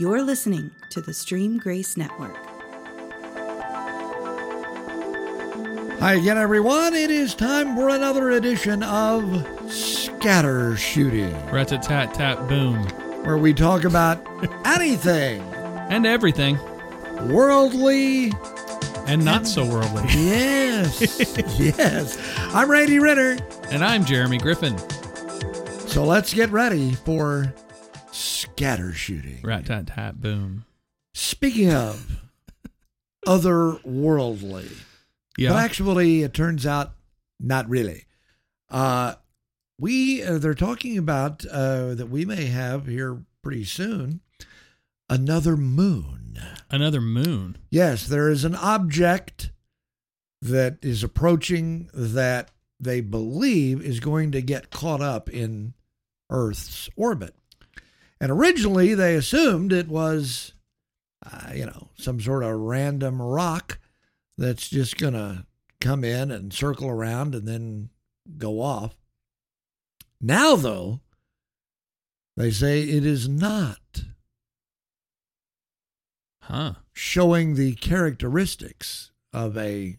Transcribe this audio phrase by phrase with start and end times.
[0.00, 2.34] You're listening to the Stream Grace Network.
[6.00, 6.94] Hi again, everyone.
[6.94, 12.76] It is time for another edition of Scatter Shooting, Rat tat tat tat boom.
[13.24, 14.26] where we talk about
[14.66, 15.42] anything
[15.90, 16.56] And everything.
[17.28, 18.32] worldly.
[19.06, 20.04] And not so worldly.
[20.08, 22.16] Yes, yes.
[22.54, 23.36] I'm Randy Ritter.
[23.70, 24.78] And I'm Jeremy Griffin.
[25.88, 27.52] So let's get ready for
[28.60, 29.40] Scatter Shooting.
[29.42, 30.66] Rat tat tat boom.
[31.14, 32.20] Speaking of
[33.26, 34.70] otherworldly,
[35.38, 35.50] Yeah.
[35.54, 36.92] but actually, it turns out
[37.38, 38.04] not really.
[38.68, 39.14] Uh,
[39.78, 44.20] we uh, they're talking about uh, that we may have here pretty soon
[45.08, 46.38] another moon.
[46.70, 47.56] Another moon.
[47.70, 49.52] Yes, there is an object
[50.42, 55.72] that is approaching that they believe is going to get caught up in
[56.28, 57.34] Earth's orbit.
[58.20, 60.52] And originally they assumed it was,
[61.24, 63.78] uh, you know, some sort of random rock
[64.36, 65.46] that's just going to
[65.80, 67.88] come in and circle around and then
[68.36, 68.94] go off.
[70.20, 71.00] Now, though,
[72.36, 73.78] they say it is not
[76.42, 76.74] Huh.
[76.92, 79.98] showing the characteristics of a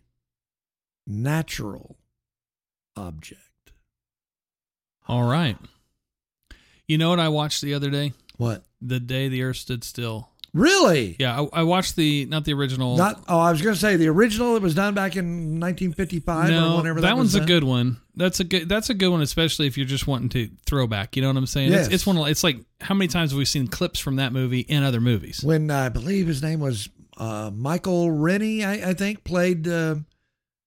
[1.08, 1.98] natural
[2.96, 3.72] object.
[5.08, 5.58] All right.
[6.92, 8.12] You know what I watched the other day?
[8.36, 8.66] What?
[8.82, 10.28] The day the earth stood still.
[10.54, 11.16] Really?
[11.20, 12.98] Yeah, I, I watched the not the original.
[12.98, 13.24] Not.
[13.30, 14.58] Oh, I was going to say the original.
[14.58, 17.96] It was done back in 1955 or no, whenever that, that, one's a good one.
[18.18, 18.68] That's a good.
[18.68, 21.16] That's a good one, especially if you're just wanting to throwback.
[21.16, 21.72] You know what I'm saying?
[21.72, 21.86] Yes.
[21.86, 22.18] It's, it's one.
[22.18, 25.00] Of, it's like how many times have we seen clips from that movie in other
[25.00, 25.42] movies?
[25.42, 29.96] When I believe his name was uh, Michael Rennie, I, I think played uh,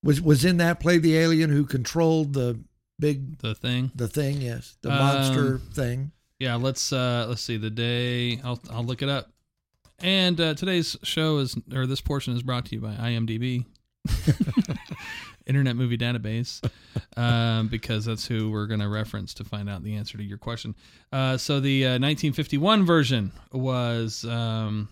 [0.03, 2.59] was was in that played the alien who controlled the
[2.99, 3.91] big The thing.
[3.95, 4.41] the thing.
[4.41, 6.13] Yes, the Um, monster thing.
[6.39, 8.41] Yeah, let's uh let's see the day.
[8.43, 9.31] I'll I'll look it up.
[10.01, 13.65] And uh, today's show is or this portion is brought to you by IMDb,
[15.47, 16.69] Internet Movie Database,
[17.17, 20.39] um, because that's who we're going to reference to find out the answer to your
[20.39, 20.75] question.
[21.13, 24.89] Uh, so the uh, 1951 version was, um,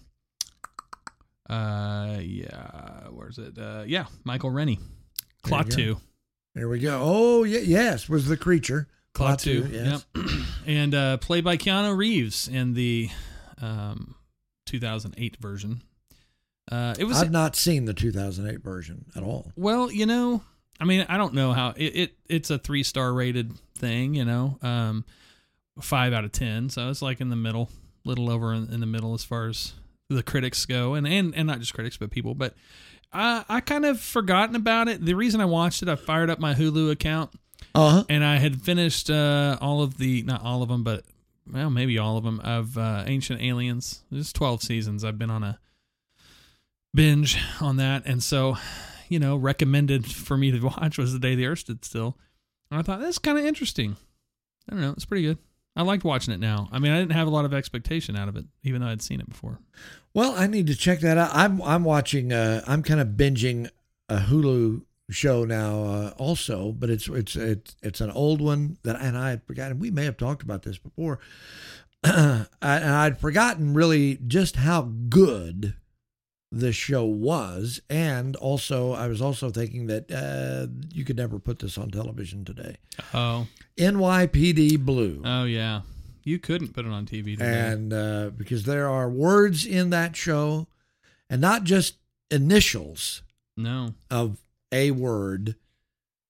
[1.50, 3.58] uh, yeah, where's it?
[3.58, 4.78] Uh, yeah, Michael Rennie,
[5.42, 5.76] Claw There you go.
[5.94, 6.00] Two.
[6.54, 7.00] There we go.
[7.02, 8.86] Oh, yeah, yes, was the creature.
[9.14, 9.68] Claw Klaatu, 2.
[9.70, 10.06] yes.
[10.14, 10.26] Yep.
[10.66, 13.10] and uh, played by Keanu Reeves in the
[13.60, 14.14] um,
[14.66, 15.82] 2008 version.
[16.70, 19.52] Uh, it was I've not seen the 2008 version at all.
[19.56, 20.42] well, you know,
[20.80, 24.24] I mean, I don't know how it, it it's a three star rated thing, you
[24.24, 25.04] know, um,
[25.80, 27.68] five out of ten, so it's like in the middle,
[28.04, 29.74] little over in, in the middle as far as
[30.08, 32.54] the critics go, and and and not just critics but people, but.
[33.14, 35.04] I, I kind of forgotten about it.
[35.04, 37.30] The reason I watched it, I fired up my Hulu account
[37.74, 38.04] Uh huh.
[38.08, 41.04] and I had finished uh, all of the not all of them, but
[41.50, 44.02] well, maybe all of them of uh, Ancient Aliens.
[44.10, 45.04] There's 12 seasons.
[45.04, 45.58] I've been on a
[46.94, 48.56] binge on that, and so
[49.12, 52.16] you know, recommended for me to watch was the day the Earth stood still.
[52.70, 53.96] And I thought that's kind of interesting.
[54.68, 55.38] I don't know, it's pretty good.
[55.76, 56.68] I liked watching it now.
[56.72, 59.02] I mean, I didn't have a lot of expectation out of it, even though I'd
[59.02, 59.58] seen it before.
[60.14, 61.30] Well, I need to check that out.
[61.32, 62.32] I'm I'm watching.
[62.32, 63.68] Uh, I'm kind of binging
[64.08, 69.00] a Hulu show now, uh, also, but it's it's it's it's an old one that
[69.00, 69.78] and I had forgotten.
[69.78, 71.18] We may have talked about this before,
[72.04, 75.74] I, and I'd forgotten really just how good
[76.50, 81.60] this show was, and also I was also thinking that uh, you could never put
[81.60, 82.76] this on television today.
[83.14, 83.46] Oh,
[83.78, 85.22] NYPD Blue.
[85.24, 85.82] oh yeah,
[86.24, 87.70] you couldn't put it on TV today.
[87.70, 90.66] and uh, because there are words in that show,
[91.30, 91.96] and not just
[92.30, 93.22] initials
[93.56, 94.38] no, of
[94.72, 95.54] a word.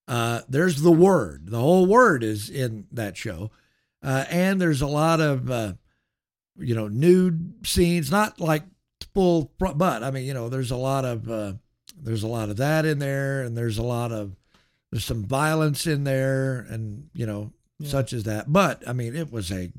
[0.09, 1.47] Uh, there's the word.
[1.47, 3.51] The whole word is in that show,
[4.03, 5.73] uh, and there's a lot of uh,
[6.59, 8.11] you know nude scenes.
[8.11, 8.65] Not like
[9.15, 10.03] full front butt.
[10.03, 11.53] I mean, you know, there's a lot of uh,
[11.97, 14.35] there's a lot of that in there, and there's a lot of
[14.91, 17.89] there's some violence in there, and you know, Yeah.
[17.89, 18.53] such as that.
[18.53, 19.73] But I mean, it was a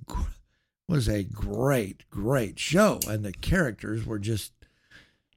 [0.87, 4.53] was a great, great show, and the characters were just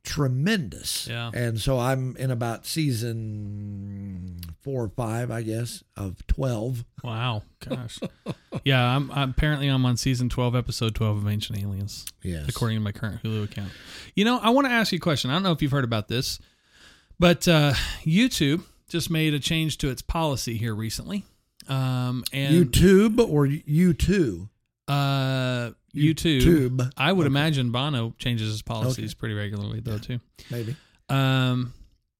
[0.06, 1.06] tremendous.
[1.08, 1.31] Yeah.
[1.35, 6.85] And so I'm in about season four or five, I guess, of twelve.
[7.05, 7.99] Wow, gosh,
[8.64, 8.97] yeah.
[8.97, 12.49] I'm, I'm apparently I'm on season twelve, episode twelve of Ancient Aliens, Yes.
[12.49, 13.70] according to my current Hulu account.
[14.14, 15.31] You know, I want to ask you a question.
[15.31, 16.38] I don't know if you've heard about this,
[17.19, 21.25] but uh, YouTube just made a change to its policy here recently.
[21.69, 24.49] Um, and YouTube or you two?
[24.88, 26.93] uh, YouTube, YouTube.
[26.96, 27.32] I would Okay.
[27.32, 29.19] imagine Bono changes his policies Okay.
[29.19, 30.20] pretty regularly though too.
[30.50, 30.76] Maybe.
[31.08, 31.72] Um,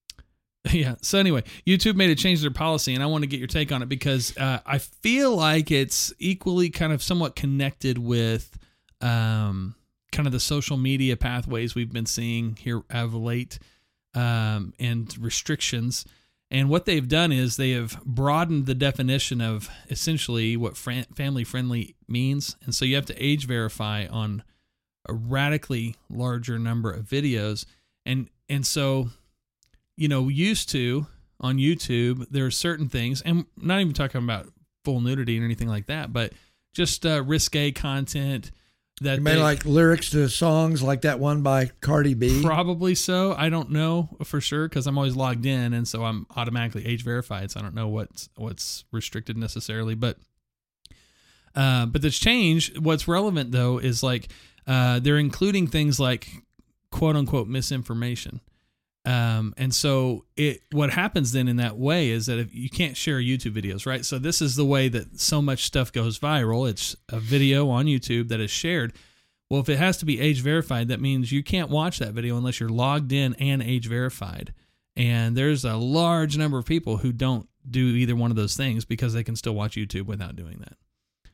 [0.73, 0.97] yeah.
[1.03, 3.47] So anyway, YouTube made a change to their policy, and I want to get your
[3.47, 8.59] take on it because uh, I feel like it's equally kind of somewhat connected with
[9.01, 9.75] um,
[10.13, 13.59] kind of the social media pathways we've been seeing here of late
[14.15, 16.05] um, and restrictions.
[16.51, 21.43] And what they've done is they have broadened the definition of essentially what fran- family
[21.43, 22.57] friendly means.
[22.65, 24.45] And so you have to age verify on
[25.09, 27.67] a radically larger number of videos.
[28.05, 29.09] And and so,
[29.97, 31.07] you know, used to
[31.41, 34.47] on YouTube, there are certain things, and not even talking about
[34.85, 36.33] full nudity or anything like that, but
[36.73, 38.53] just uh, risque content
[39.03, 42.43] that You may they- like lyrics to songs like that one by Cardi B.
[42.43, 43.35] Probably so.
[43.37, 47.03] I don't know for sure because I'm always logged in, and so I'm automatically age
[47.05, 47.51] verified.
[47.51, 50.17] So I don't know what's what's restricted necessarily, but
[51.55, 52.77] uh, but this change.
[52.79, 54.29] What's relevant though is like
[54.67, 56.29] uh, they're including things like
[56.91, 58.41] quote unquote misinformation.
[59.07, 62.97] Um, and so it what happens then in that way is that if you can't
[62.97, 64.05] share YouTube videos, right?
[64.05, 66.69] So this is the way that so much stuff goes viral.
[66.69, 68.93] It's a video on YouTube that is shared.
[69.49, 72.37] Well, if it has to be age verified, that means you can't watch that video
[72.37, 74.53] unless you're logged in and age verified.
[74.97, 78.85] And there's a large number of people who don't do either one of those things
[78.85, 80.77] because they can still watch YouTube without doing that.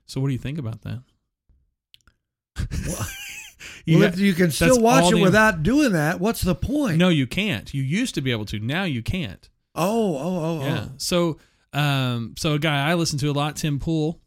[0.05, 1.03] So what do you think about that?
[3.85, 6.99] You well, if you can still watch it without doing that, what's the point?
[6.99, 7.73] no, you can't.
[7.73, 8.59] You used to be able to.
[8.59, 9.49] Now you can't.
[9.75, 10.85] Oh, oh, oh, Yeah.
[10.89, 10.93] oh.
[10.99, 11.39] So,
[11.73, 14.21] um, so a guy I listen to a lot, Tim Pool,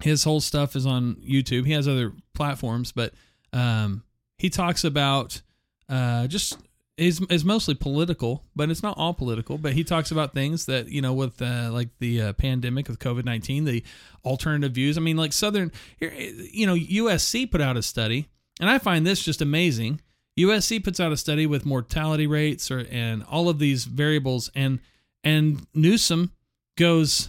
[0.00, 1.66] his whole stuff is on YouTube.
[1.66, 3.12] He has other platforms, but
[3.52, 4.02] um,
[4.38, 5.42] he talks about
[5.88, 6.56] uh, just
[6.96, 9.58] is is mostly political, but it's not all political.
[9.58, 12.98] But he talks about things that you know with uh, like the uh, pandemic of
[12.98, 13.82] COVID nineteen, the
[14.24, 14.96] alternative views.
[14.96, 18.28] I mean, like Southern, you know, USC put out a study,
[18.60, 20.00] and I find this just amazing.
[20.38, 24.80] USC puts out a study with mortality rates or and all of these variables, and
[25.22, 26.32] and Newsom
[26.76, 27.28] goes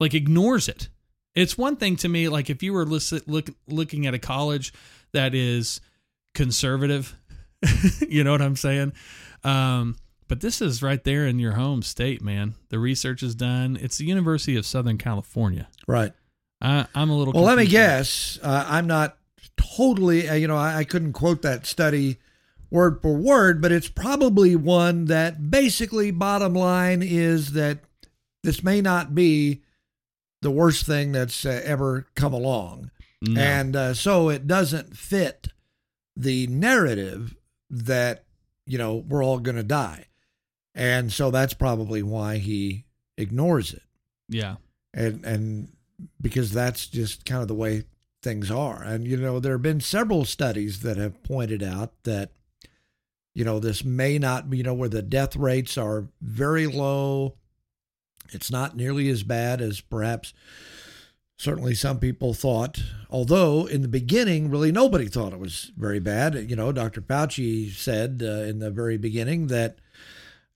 [0.00, 0.88] like ignores it.
[1.34, 4.72] It's one thing to me, like if you were look, looking at a college
[5.12, 5.80] that is
[6.34, 7.16] conservative,
[8.08, 8.92] you know what I'm saying?
[9.44, 9.96] Um,
[10.26, 12.54] but this is right there in your home state, man.
[12.68, 13.78] The research is done.
[13.80, 15.68] It's the University of Southern California.
[15.86, 16.12] Right.
[16.60, 17.32] I, I'm a little.
[17.32, 18.38] Well, let me guess.
[18.42, 19.16] Uh, I'm not
[19.58, 22.18] totally, uh, you know, I, I couldn't quote that study
[22.70, 27.80] word for word, but it's probably one that basically, bottom line is that
[28.42, 29.62] this may not be
[30.42, 32.90] the worst thing that's uh, ever come along.
[33.20, 33.40] No.
[33.40, 35.48] And uh, so it doesn't fit
[36.16, 37.36] the narrative
[37.70, 38.24] that,
[38.66, 40.06] you know, we're all going to die.
[40.74, 42.84] And so that's probably why he
[43.16, 43.82] ignores it
[44.28, 44.56] yeah,
[44.92, 45.72] and and
[46.20, 47.84] because that's just kind of the way
[48.22, 48.82] things are.
[48.82, 52.32] And you know there have been several studies that have pointed out that
[53.34, 57.34] you know this may not you know where the death rates are very low
[58.30, 60.34] it's not nearly as bad as perhaps
[61.36, 66.34] certainly some people thought although in the beginning really nobody thought it was very bad.
[66.50, 69.78] You know dr fauci said uh, in the very beginning that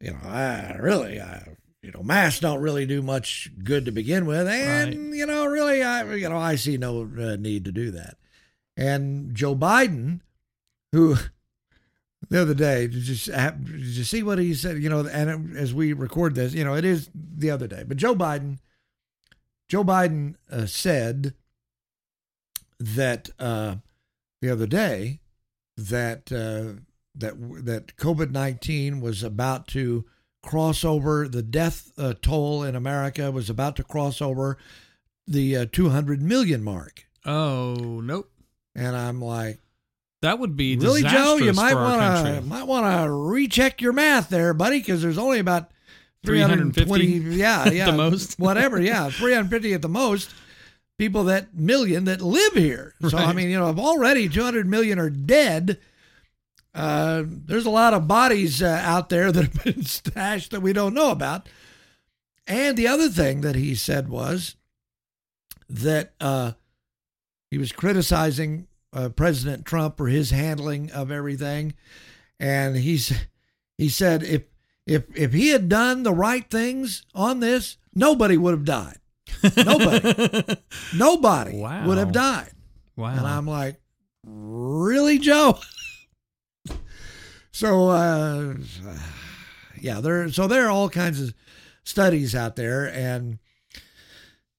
[0.01, 1.21] you know i really?
[1.21, 4.47] I, you know masks don't really do much good to begin with.
[4.47, 8.17] And you know really i you know i see no uh, need to do that.
[8.77, 10.21] And joe biden
[10.93, 11.17] who
[12.29, 14.83] the other day did you, did you see what he said?
[14.83, 17.85] You know and as we record this you know it is the other day.
[17.87, 18.59] But joe biden
[19.69, 21.35] joe biden uh, said
[22.79, 23.77] that uh,
[24.41, 25.21] the other day
[25.77, 26.81] that uh,
[27.15, 27.35] that
[27.65, 30.05] that COVID nineteen was about to
[30.43, 34.59] cross over the death uh, toll in America was about to cross over
[35.27, 38.31] the uh, two hundred million mark, Oh nope.
[38.75, 39.61] and I'm like,
[40.23, 41.37] That would be really, Joe?
[41.37, 45.39] You might want to might want to recheck your math there, buddy, because there's only
[45.39, 45.71] about
[46.25, 48.35] 320 350 yeah yeah the most.
[48.39, 50.31] whatever yeah 350 at the most
[50.99, 55.01] people that million that live here so i mean you know if already 200 million
[55.01, 55.79] are dead
[56.75, 60.73] uh, there's a lot of bodies uh, out there that have been stashed that we
[60.73, 61.49] don't know about
[62.47, 64.57] and the other thing that he said was
[65.69, 66.53] that uh,
[67.51, 71.75] he was criticizing uh, president trump for his handling of everything
[72.41, 73.13] and he's
[73.79, 74.43] he said if
[74.87, 78.99] if if he had done the right things on this, nobody would have died.
[79.57, 80.57] Nobody,
[80.97, 81.87] nobody Wow.
[81.87, 82.51] would have died.
[82.97, 83.11] wow.
[83.17, 83.81] And I'm like,
[84.27, 85.59] really, Joe?
[87.53, 88.55] So, uh,
[89.81, 90.29] yeah, there.
[90.31, 91.35] So there are all kinds of
[91.85, 93.39] studies out there, and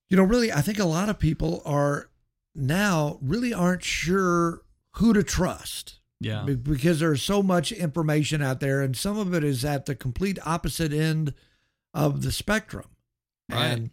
[0.10, 2.10] you know, really, I think a lot of people are
[2.56, 4.62] now really aren't sure
[4.98, 6.00] who to trust.
[6.20, 6.44] yeah.
[6.44, 10.38] Because there's so much information out there and some of it is at the complete
[10.46, 11.34] opposite end
[11.96, 12.86] of the spectrum
[13.52, 13.66] Right.
[13.66, 13.90] and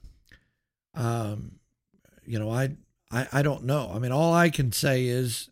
[0.94, 1.52] um
[2.26, 2.76] you know I,
[3.10, 5.48] I i don't know i mean all i can say is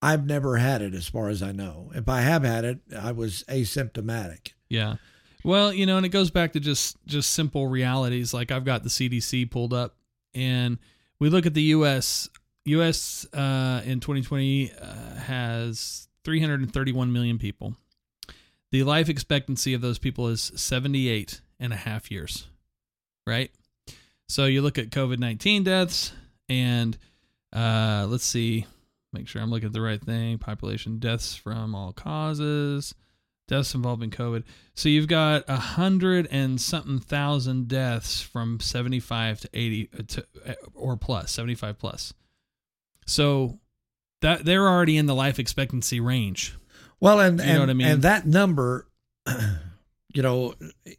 [0.00, 1.90] I've never had it, as far as I know.
[1.94, 4.52] If I have had it, I was asymptomatic.
[4.68, 4.96] Yeah.
[5.44, 8.34] Well, you know, and it goes back to just just simple realities.
[8.34, 9.96] Like I've got the CDC pulled up,
[10.34, 10.78] and
[11.18, 12.28] we look at the U.S.
[12.66, 13.26] U.S.
[13.32, 17.74] Uh, in 2020 uh, has 331 million people.
[18.70, 22.46] The life expectancy of those people is 78 and a half years,
[23.26, 23.50] right?
[24.28, 26.12] So you look at COVID 19 deaths,
[26.48, 26.98] and
[27.52, 28.66] uh, let's see,
[29.12, 30.38] make sure I'm looking at the right thing.
[30.38, 32.94] Population deaths from all causes,
[33.46, 34.44] deaths involving COVID.
[34.74, 40.26] So you've got a hundred and something thousand deaths from 75 to 80 uh, to,
[40.46, 42.12] uh, or plus, 75 plus.
[43.06, 43.58] So
[44.20, 46.56] that they're already in the life expectancy range.
[47.00, 47.86] Well, and You know and, what I mean?
[47.86, 48.88] and that number,
[50.12, 50.54] you know,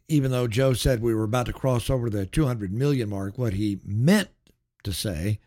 [0.08, 3.52] even though Joe said we were about to cross over the 200 million mark, what
[3.54, 4.28] he meant
[4.82, 5.38] to say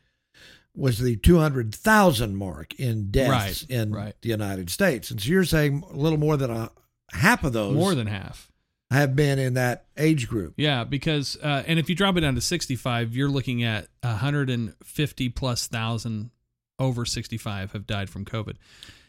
[0.76, 4.16] was the 200,000 mark in deaths Right, in right.
[4.22, 5.12] the United States.
[5.12, 6.72] And so you're saying a little more than a
[7.12, 8.52] half of those More than half.
[8.90, 10.56] have been in that age group.
[10.58, 15.30] Yeah, because uh, and if you drop it down to 65, you're looking at 150
[15.30, 16.32] plus thousand
[16.80, 18.56] over 65 have died from COVID.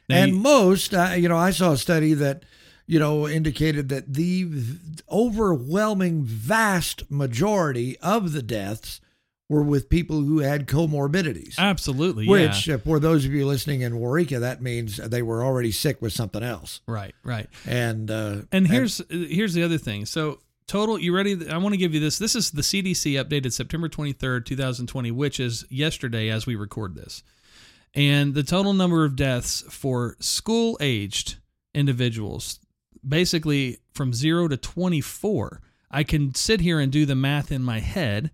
[0.09, 2.43] Now and you- most, uh, you know, I saw a study that,
[2.87, 4.47] you know, indicated that the
[5.11, 9.01] overwhelming vast majority of the deaths
[9.49, 11.59] were with people who had comorbidities.
[11.59, 12.77] absolutely, Which, yeah.
[12.77, 16.13] uh, for those of you listening in Waurika, that means they were already sick with
[16.13, 16.81] something else.
[16.87, 17.49] right, right.
[17.67, 20.07] And uh, And here's here's the other thing.
[20.07, 21.49] So total, you ready?
[21.49, 22.19] I want to give you this.
[22.19, 27.23] This is the CDC updated September 23rd, 2020, which is yesterday as we record this.
[27.95, 31.37] And the total number of deaths for school aged
[31.75, 32.59] individuals,
[33.07, 35.61] basically from zero to 24.
[35.91, 38.33] I can sit here and do the math in my head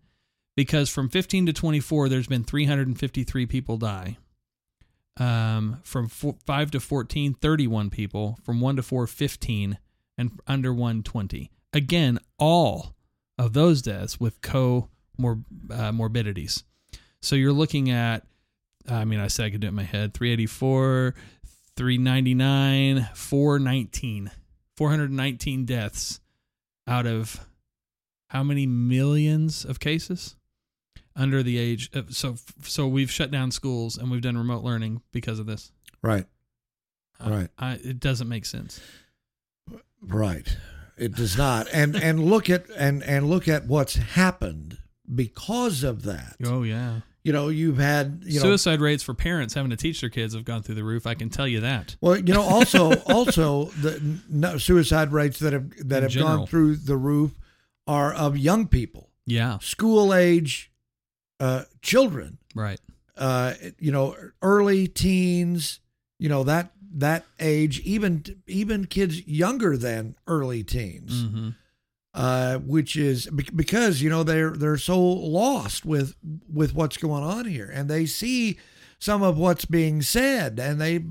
[0.60, 4.18] because from 15 to 24, there's been 353 people die.
[5.16, 8.38] Um, from four, 5 to 14, 31 people.
[8.42, 9.78] From 1 to 4, 15.
[10.18, 11.50] And under 120.
[11.72, 12.94] Again, all
[13.38, 14.90] of those deaths with co
[15.70, 16.64] uh, morbidities.
[17.22, 18.26] So you're looking at,
[18.86, 21.14] I mean, I said I could do it in my head 384,
[21.74, 24.30] 399, 419.
[24.76, 26.20] 419 deaths
[26.86, 27.48] out of
[28.28, 30.36] how many millions of cases
[31.16, 35.02] under the age of, so so we've shut down schools and we've done remote learning
[35.12, 35.72] because of this.
[36.02, 36.26] Right,
[37.24, 37.48] Uh, Right.
[37.58, 38.80] I, it doesn't make sense.
[40.02, 40.56] Right,
[40.96, 41.68] it does not.
[41.72, 44.78] and and look at and and look at what's happened
[45.14, 46.36] because of that.
[46.44, 47.00] oh yeah.
[47.22, 50.32] You know, you've had you know suicide rates for parents having to teach their kids
[50.32, 51.06] have gone through the roof.
[51.06, 51.96] I can tell you that.
[52.00, 54.00] Well, you know, also also the
[54.30, 56.36] no, suicide rates that have that In have general.
[56.38, 57.32] gone through the roof
[57.86, 59.58] are of young people, yeah.
[59.58, 60.69] School age
[61.40, 62.38] uh, children.
[62.54, 62.78] right
[63.16, 65.80] Uh, you know, early teens.
[66.18, 71.50] You know that that age, even even kids younger than early teens, hmm
[72.12, 76.16] uh, which is because you know they're they're so lost with
[76.52, 78.58] with what's going on here, and they see
[78.98, 81.04] some of what's being said, and they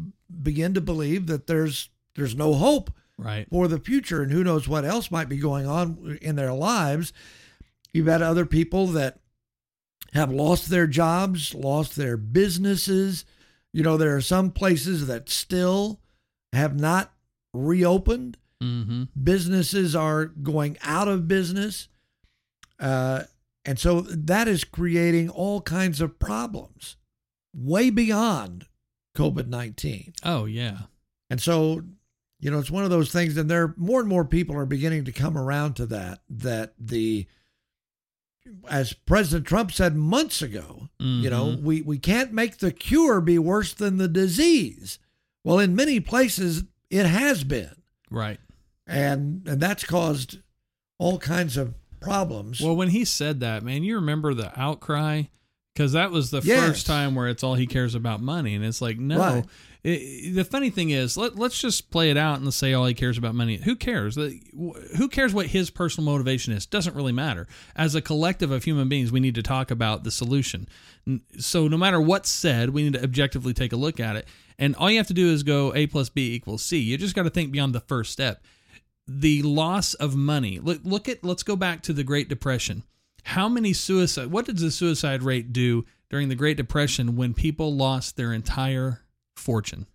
[0.44, 4.68] begin to believe that there's there's no hope right for the future, and who knows
[4.68, 7.14] what else might be going on in their lives.
[7.94, 9.20] You've had other people that
[10.14, 13.26] have lost their jobs, lost their businesses.
[13.74, 16.00] You know, there are some places that still
[16.54, 17.14] have not
[17.54, 21.88] reopened hmm businesses are going out of business.
[22.80, 23.24] Uh,
[23.66, 26.98] and so that is creating all kinds of problems
[27.54, 28.66] way beyond
[29.18, 30.14] COVID 19.
[30.24, 30.78] oh yeah
[31.30, 31.84] And so,
[32.40, 35.06] you know, it's one of those things, and there more and more people are beginning
[35.06, 37.28] to come around to that, that the,
[38.70, 41.62] as President Trump said months ago, you know, Mhm.
[41.62, 45.00] we, we can't make the cure be worse than the disease.
[45.44, 47.72] Well, in many places, it has been
[48.12, 48.40] right
[48.88, 50.40] and and that's caused
[50.98, 52.60] all kinds of problems.
[52.62, 55.24] Well, when he said that, man, you remember the outcry
[55.74, 56.66] because that was the Yes.
[56.68, 59.18] first time where it's all he cares about money, and it's like no.
[59.20, 59.46] Right.
[59.84, 62.94] It- the funny thing is, let let's just play it out and say all he
[62.94, 63.58] cares about money.
[63.58, 64.16] Who cares?
[64.16, 66.66] Who cares what his personal motivation is?
[66.66, 67.48] Doesn't really matter.
[67.76, 70.68] As a collective of human beings, we need to talk about the solution.
[71.38, 74.28] So no matter what's said, we need to objectively take a look at it.
[74.58, 76.78] And all you have to do is go A plus B equals C.
[76.80, 78.44] You just got to think beyond the first step
[79.08, 80.60] the loss of money.
[80.60, 82.84] Look, look at let's go back to the Great Depression.
[83.24, 84.28] How many suicide?
[84.28, 89.02] What did the suicide rate do during the Great Depression when people lost their entire
[89.40, 89.88] fortune?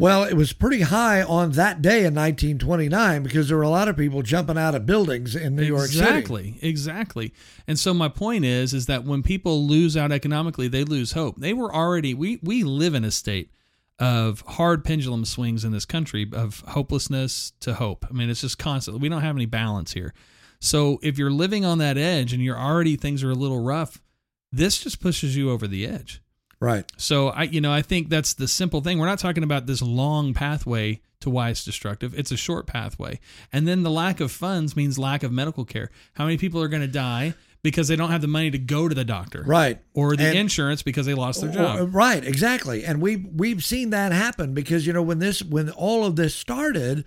[0.00, 3.86] well, it was pretty high on that day in 1929 because there were a lot
[3.86, 6.00] of people jumping out of buildings in New York City.
[6.00, 7.34] exactly, exactly.
[7.66, 11.36] And so my point is, is that when people lose out economically, they lose hope.
[11.36, 13.50] They were already we we live in a state
[13.98, 18.06] of hard pendulum swings in this country of hopelessness to hope.
[18.08, 20.14] I mean, it's just constantly, we don't have any balance here.
[20.60, 24.00] So if you're living on that edge and you're already, things are a little rough,
[24.50, 26.22] this just pushes you over the edge.
[26.60, 26.84] Right.
[26.98, 28.98] So I, you know, I think that's the simple thing.
[28.98, 32.18] We're not talking about this long pathway to why it's destructive.
[32.18, 33.18] It's a short pathway.
[33.52, 35.90] And then the lack of funds means lack of medical care.
[36.14, 38.88] How many people are going to die because they don't have the money to go
[38.88, 39.42] to the doctor?
[39.46, 39.80] Right.
[39.94, 41.94] Or the And- insurance because they lost their job.
[41.94, 42.84] Right, exactly.
[42.84, 46.34] And we we've seen that happen because you know when this when all of this
[46.34, 47.04] started,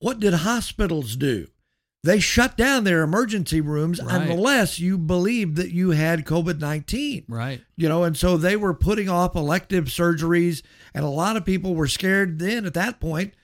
[0.00, 1.48] what did hospitals do?
[2.08, 4.30] They shut down their emergency rooms Right.
[4.30, 7.24] unless you believed that you had COVID nineteen.
[7.28, 7.60] Right.
[7.76, 10.62] You know, and so they were putting off elective surgeries,
[10.94, 13.34] and a lot of people were scared then at that point,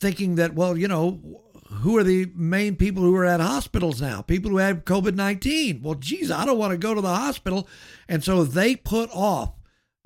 [0.00, 4.22] thinking that, well, you know, who are the main people who are at hospitals now?
[4.22, 5.82] People who have COVID 19.
[5.82, 7.68] Well, geez, I don't want to go to the hospital.
[8.08, 9.52] And so they put off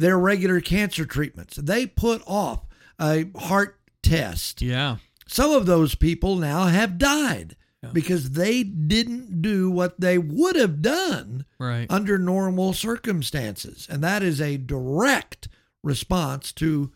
[0.01, 2.67] their regular cancer treatments, they put off
[3.01, 4.63] a heart test.
[4.63, 4.97] Yeah.
[5.29, 7.91] Some of those people now have died Yeah.
[7.93, 11.87] because they didn't do what they would have done Right.
[11.91, 13.87] under normal circumstances.
[13.89, 15.49] And that is a direct
[15.83, 16.93] response to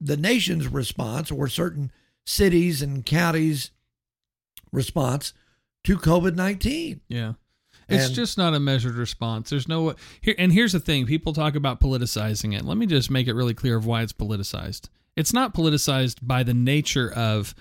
[0.00, 1.90] the nation's response or certain
[2.26, 3.70] cities and counties'
[4.70, 5.32] response
[5.84, 7.00] to COVID 19.
[7.08, 7.34] Yeah.
[7.88, 9.50] It's And- just not a measured response.
[9.50, 12.64] There's no here and here's the thing, people talk about politicizing it.
[12.64, 14.88] Let me just make it really clear of why it's politicized.
[15.16, 17.54] It's not politicized by the nature of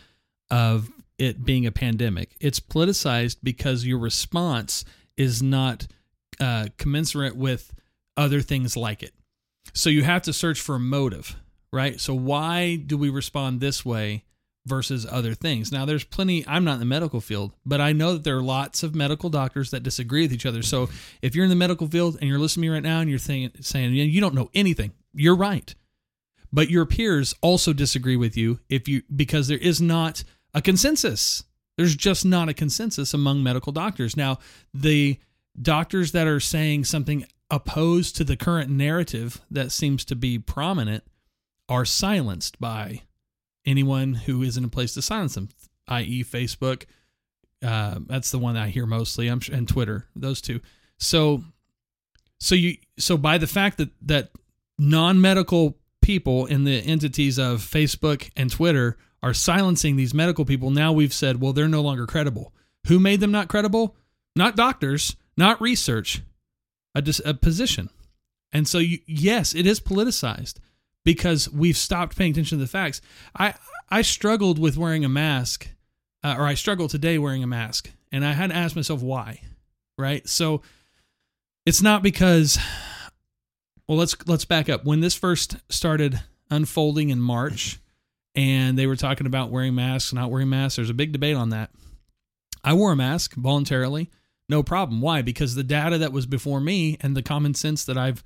[0.49, 2.35] of it being a pandemic.
[2.41, 4.83] It's politicized because your response
[5.17, 5.85] is not
[6.39, 7.71] uh, commensurate with
[8.17, 9.13] other things like it.
[9.73, 11.35] So you have to search for a motive,
[11.71, 12.01] right?
[12.01, 14.23] So why do we respond this way
[14.65, 15.71] versus other things?
[15.71, 16.43] Now, there's plenty.
[16.47, 19.29] I'm not in the medical field, but I know that there are lots of medical
[19.29, 20.63] doctors that disagree with each other.
[20.63, 20.89] So
[21.21, 23.19] if you're in the medical field and you're listening to me right now and you're
[23.19, 25.75] saying, saying "Yeah, you don't know anything, you're right.
[26.51, 30.23] But your peers also disagree with you if you because there is not
[30.53, 31.43] a consensus.
[31.77, 34.17] There's just not a consensus among medical doctors.
[34.17, 34.39] Now,
[34.73, 35.17] the
[35.59, 41.03] doctors that are saying something opposed to the current narrative that seems to be prominent
[41.67, 43.01] are silenced by
[43.65, 45.49] anyone who is in a place to silence them,
[45.87, 46.83] i.e., Facebook.
[47.63, 49.27] Uh, that's the one I hear mostly.
[49.27, 50.07] I'm sure, and Twitter.
[50.15, 50.61] Those two.
[50.97, 51.43] So,
[52.39, 54.31] so you so by the fact that that
[54.79, 60.91] non-medical people in the entities of Facebook and Twitter are silencing these medical people, now
[60.91, 62.53] we've said, well, they're no longer credible.
[62.87, 63.95] Who made them not credible?
[64.35, 66.21] Not doctors, not research,
[66.95, 67.89] a, dis- a position.
[68.51, 70.55] And so, you, yes, it is politicized
[71.03, 73.01] because we've stopped paying attention to the facts.
[73.35, 73.53] I
[73.89, 75.67] I struggled with wearing a mask,
[76.23, 79.41] uh, or I struggle today wearing a mask, and I had to ask myself why.
[79.97, 80.61] Right, so
[81.65, 82.57] it's not because.
[83.87, 84.85] Well, let's let's back up.
[84.85, 87.80] When this first started unfolding in March,
[88.35, 90.77] and they were talking about wearing masks, not wearing masks.
[90.77, 91.71] There's a big debate on that.
[92.63, 94.09] I wore a mask voluntarily,
[94.47, 95.01] no problem.
[95.01, 95.21] Why?
[95.21, 98.23] Because the data that was before me and the common sense that I've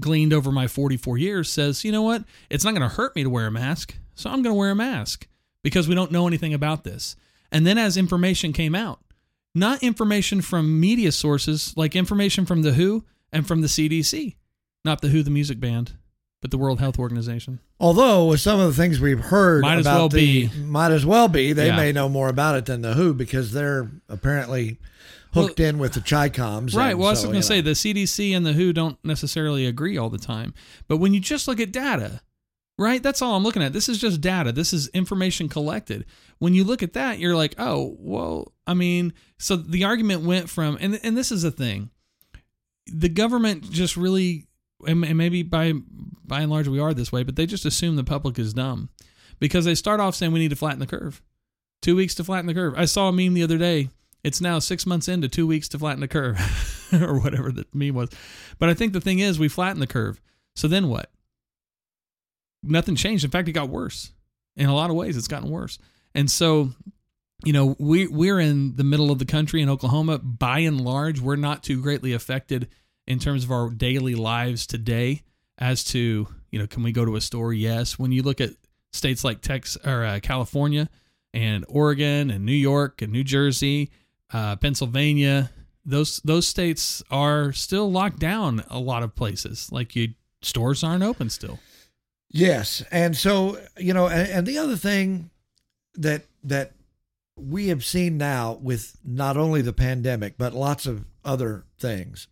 [0.00, 2.24] gleaned over my 44 years says, you know what?
[2.50, 4.70] It's not going to hurt me to wear a mask, so I'm going to wear
[4.70, 5.26] a mask
[5.62, 7.16] because we don't know anything about this.
[7.52, 9.00] And then as information came out,
[9.54, 14.36] not information from media sources like information from the WHO and from the CDC,
[14.84, 15.94] not the WHO, the music band,
[16.46, 17.58] but the World Health Organization.
[17.80, 20.50] Although with some of the things we've heard Might as well the, be.
[20.60, 21.76] might as well be they Yeah.
[21.76, 24.78] may know more about it than the Who because they're apparently
[25.34, 26.72] hooked in with the Chicoms.
[26.72, 26.96] Right.
[26.96, 30.08] Well, I was going to say the CDC and the WHO don't necessarily agree all
[30.08, 30.54] the time.
[30.86, 32.20] But when you just look at data,
[32.78, 33.02] right?
[33.02, 33.72] That's all I'm looking at.
[33.72, 34.52] This is just data.
[34.52, 36.06] This is information collected.
[36.38, 40.48] When you look at that, you're like, oh, well, I mean, so the argument went
[40.48, 41.90] from, and and this is the thing,
[42.86, 44.45] the government just really,
[44.86, 45.72] and and maybe by
[46.24, 48.90] by and large we are this way, but they just assume the public is dumb
[49.38, 51.22] because they start off saying we need to flatten the curve.
[51.82, 52.74] Two weeks to flatten the curve.
[52.76, 53.90] I saw a meme the other day.
[54.24, 56.38] It's now six months into two weeks to flatten the curve,
[57.00, 58.10] or whatever the meme was.
[58.58, 60.20] But I think the thing is, we flattened the curve.
[60.56, 61.10] So then what?
[62.62, 63.24] Nothing changed.
[63.24, 64.12] In fact, it got worse.
[64.56, 65.78] In a lot of ways, it's gotten worse.
[66.14, 66.70] And so,
[67.44, 70.18] you know, we we're in the middle of the country in Oklahoma.
[70.18, 72.68] By and large, we're not too greatly affected
[73.06, 75.22] in terms of our daily lives today.
[75.58, 77.52] As to you know, can we go to a store?
[77.52, 77.98] Yes.
[77.98, 78.50] When you look at
[78.92, 80.88] states like Texas or uh, California
[81.32, 83.90] and Oregon and New York and New Jersey,
[84.32, 85.50] uh, Pennsylvania,
[85.84, 88.64] those those states are still locked down.
[88.68, 91.60] A lot of places, like you, stores aren't open still.
[92.28, 95.30] Yes, and so you know, and, and the other thing
[95.94, 96.72] that that
[97.36, 102.28] we have seen now with not only the pandemic but lots of other things.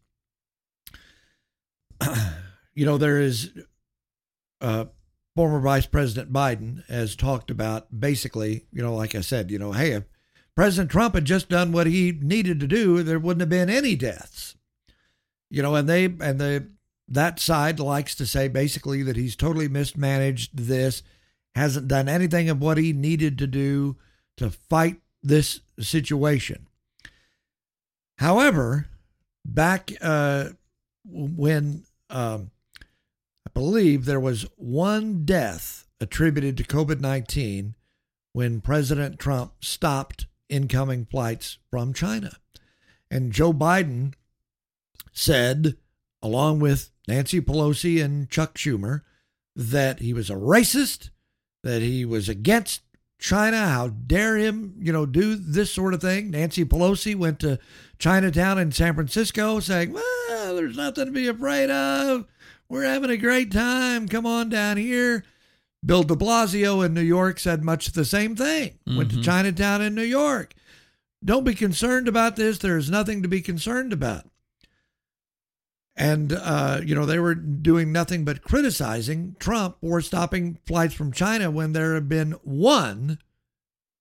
[2.75, 3.53] you know, there is
[4.61, 4.87] uh,
[5.37, 9.73] former Vice President Biden has talked about basically, you know, like I said, you know,
[9.73, 10.05] hey, if
[10.55, 13.97] President Trump had just done what he needed to do, there wouldn't have been any
[13.97, 14.57] deaths.
[15.51, 16.69] You know, and they and the
[17.09, 21.03] that side likes to say basically that he's totally mismanaged this,
[21.55, 23.97] hasn't done anything of what he needed to do
[24.37, 26.67] to fight this situation.
[28.19, 28.87] However,
[29.45, 30.51] back uh,
[31.05, 32.51] when um,
[33.47, 37.75] I believe there was one death attributed to COVID 19
[38.33, 42.37] when President Trump stopped incoming flights from China.
[43.11, 44.15] And Joe Biden
[45.13, 45.77] said,
[46.21, 49.03] along with Nancy Pelosi and Chuck Schumer,
[49.55, 51.11] that he was a racist,
[51.63, 52.83] that he was against
[53.21, 53.69] China.
[53.69, 56.31] How dare him, you know, do this sort of thing?
[56.31, 57.59] Nancy Pelosi went to
[57.99, 60.05] Chinatown in San Francisco saying, well,
[60.55, 62.27] there's nothing to be afraid of.
[62.69, 64.09] We're having a great time.
[64.09, 65.25] Come on down here.
[65.85, 68.79] Bill de Blasio in New York said much the same thing.
[68.87, 68.97] Mm-hmm.
[68.97, 69.25] Went to mm-hmm.
[69.25, 70.55] Chinatown in New York.
[71.25, 72.59] Don't be concerned about this.
[72.59, 74.25] There's nothing to be concerned about.
[75.97, 81.13] And, uh, you know, they were doing nothing but criticizing Trump for stopping flights from
[81.13, 83.19] China when there had been one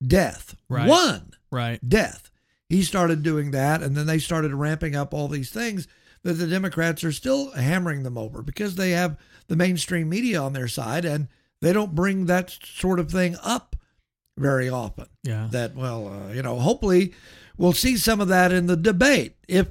[0.05, 0.55] death.
[0.69, 0.87] Right.
[0.87, 1.79] One right.
[1.87, 2.31] death.
[2.67, 5.87] He started doing that, and then they started ramping up all these things
[6.23, 10.53] that the Democrats are still hammering them over because they have the mainstream media on
[10.53, 11.27] their side and
[11.61, 13.75] they don't bring that sort of thing up
[14.37, 15.07] very often.
[15.23, 15.47] Yeah.
[15.51, 17.13] That, well, uh, you know, hopefully
[17.57, 19.67] we'll see some of that in the debate if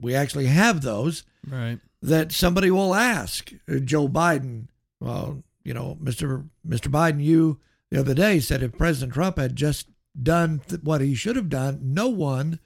[0.00, 4.68] we actually have those right that somebody will ask uh, Joe Biden
[5.00, 6.48] well you know Mr.
[6.66, 6.90] Mr.
[6.90, 7.58] Biden you
[7.90, 9.88] the other day said if President Trump had just
[10.20, 12.60] done th- what he should have done no one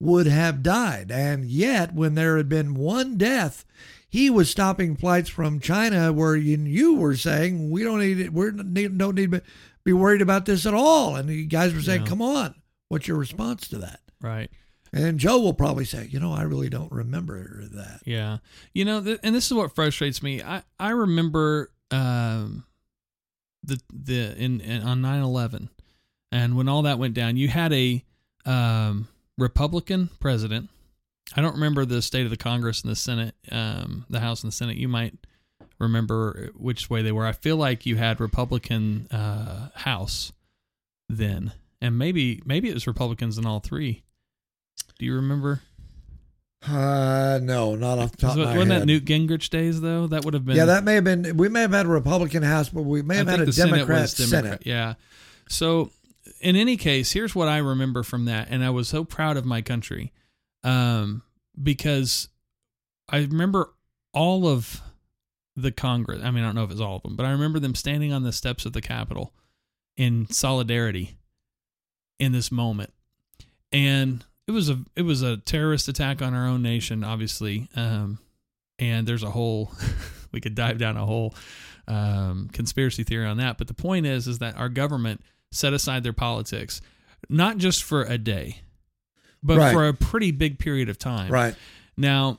[0.00, 3.64] would have died and yet when there had been one death
[4.08, 8.32] he was stopping flights from China where you, you were saying we don't need it
[8.32, 9.42] we don't need to
[9.84, 12.06] be worried about this at all and the guys were saying yeah.
[12.08, 12.54] come on
[12.88, 14.50] what's your response to that right
[14.92, 18.00] and Joe will probably say, you know, I really don't remember that.
[18.06, 18.38] Yeah.
[18.72, 20.42] You know, th- and this is what frustrates me.
[20.42, 22.64] I, I remember um,
[23.62, 25.68] the the in, in on 9/11
[26.32, 28.04] and when all that went down, you had a
[28.44, 29.08] um,
[29.38, 30.68] Republican president.
[31.34, 34.52] I don't remember the state of the Congress and the Senate, um, the House and
[34.52, 34.76] the Senate.
[34.76, 35.14] You might
[35.78, 37.26] remember which way they were.
[37.26, 40.32] I feel like you had Republican uh, House
[41.08, 44.02] then, and maybe maybe it was Republicans in all three.
[44.98, 45.62] Do you remember?
[46.66, 48.82] Uh, no, not off the top of my Wasn't head.
[48.82, 50.08] that Newt Gingrich days though?
[50.08, 50.56] That would have been.
[50.56, 51.36] Yeah, that may have been.
[51.36, 54.28] We may have had a Republican House, but we may have had a Democrat Senate,
[54.28, 54.62] Senate.
[54.66, 54.94] Yeah.
[55.48, 55.90] So,
[56.40, 59.44] in any case, here's what I remember from that, and I was so proud of
[59.44, 60.12] my country,
[60.62, 61.22] um,
[61.60, 62.28] because
[63.08, 63.72] I remember
[64.12, 64.80] all of
[65.56, 66.22] the Congress.
[66.22, 68.12] I mean, I don't know if it's all of them, but I remember them standing
[68.12, 69.32] on the steps of the Capitol
[69.96, 71.16] in solidarity
[72.18, 72.92] in this moment,
[73.72, 77.68] and it was a it was a terrorist attack on our own nation, obviously.
[77.74, 78.18] Um,
[78.78, 79.72] and there's a whole
[80.32, 81.34] we could dive down a whole
[81.86, 83.58] um, conspiracy theory on that.
[83.58, 86.80] But the point is, is that our government set aside their politics,
[87.28, 88.60] not just for a day,
[89.42, 89.72] but right.
[89.72, 91.30] for a pretty big period of time.
[91.30, 91.54] Right
[91.96, 92.38] now.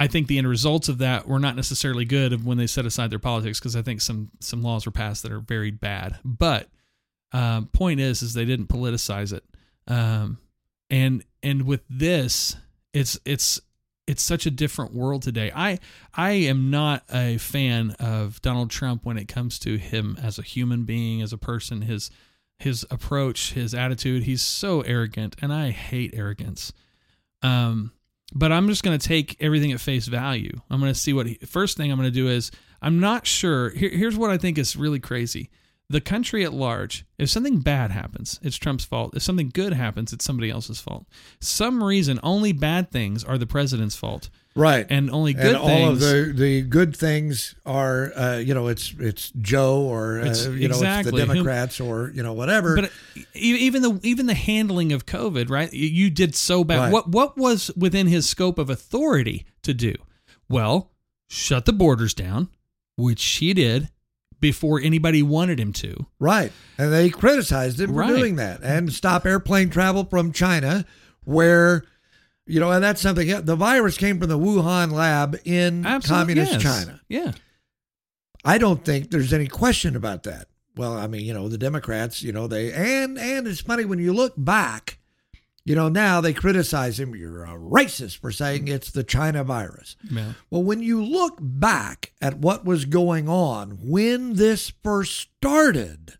[0.00, 2.86] I think the end results of that were not necessarily good of when they set
[2.86, 6.20] aside their politics because I think some some laws were passed that are very bad.
[6.24, 6.68] But
[7.32, 9.42] um, point is, is they didn't politicize it.
[9.88, 10.38] Um,
[10.88, 12.56] and and with this
[12.92, 13.60] it's it's
[14.08, 15.52] it's such a different world today.
[15.54, 15.78] I
[16.14, 20.42] I am not a fan of Donald Trump when it comes to him as a
[20.42, 22.10] human being, as a person, his
[22.58, 24.24] his approach, his attitude.
[24.24, 26.72] He's so arrogant and I hate arrogance.
[27.42, 27.92] Um
[28.34, 30.52] but I'm just going to take everything at face value.
[30.68, 32.50] I'm going to see what he, first thing I'm going to do is
[32.82, 33.70] I'm not sure.
[33.70, 35.48] Here, here's what I think is really crazy
[35.90, 39.16] the country at large, if something bad happens, it's Trump's fault.
[39.16, 41.06] If something good happens, it's somebody else's fault.
[41.40, 44.28] Some reason only bad things are the president's fault.
[44.54, 44.86] Right.
[44.90, 48.66] And only good and all things, of the, the good things are uh, you know
[48.66, 52.74] it's it's Joe or uh, you know it's the Democrats or you know whatever.
[52.74, 52.90] But
[53.34, 55.72] even the even the handling of COVID, right?
[55.72, 56.78] You did so bad.
[56.80, 56.92] Right.
[56.92, 59.94] What what was within his scope of authority to do?
[60.48, 60.90] Well,
[61.28, 62.48] shut the borders down,
[62.96, 63.90] which he did
[64.40, 66.06] before anybody wanted him to.
[66.18, 66.52] Right.
[66.76, 68.08] And they criticized him for right.
[68.08, 70.84] doing that and stop airplane travel from China,
[71.24, 71.84] where,
[72.46, 76.52] you know, and that's something, the virus came from the Wuhan lab in Absolutely, communist
[76.52, 76.62] yes.
[76.62, 77.00] China.
[77.08, 77.32] Yeah.
[78.44, 80.48] I don't think there's any question about that.
[80.76, 83.98] Well, I mean, you know, the Democrats, you know, they, and, and it's funny when
[83.98, 84.98] you look back,
[85.68, 87.14] You know, now they criticize him.
[87.14, 89.96] You're a racist for saying it's the China virus.
[90.10, 90.32] Yeah.
[90.50, 96.14] Well, when you look back at what was going on when this first started,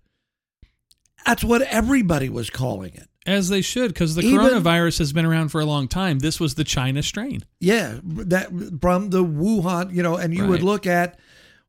[1.24, 3.08] that's what everybody was calling it.
[3.26, 6.18] As they should, because the Even- coronavirus has been around for a long time.
[6.18, 7.42] This was the China strain.
[7.58, 8.48] Yeah, that
[8.82, 11.18] from the Wuhan, you know, and you would look at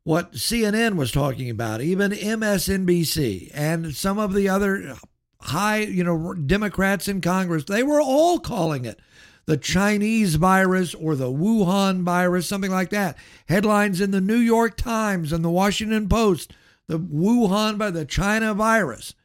[0.03, 4.95] what CNN was talking about, even MSNBC and some of the other
[5.41, 8.99] high, you know, Democrats in Congress, they were all calling it
[9.45, 13.17] the Chinese virus or the Wuhan virus, something like that.
[13.47, 16.54] Headlines in the New York Times and the Washington Post,
[16.88, 19.15] the Wuhan by the China virus.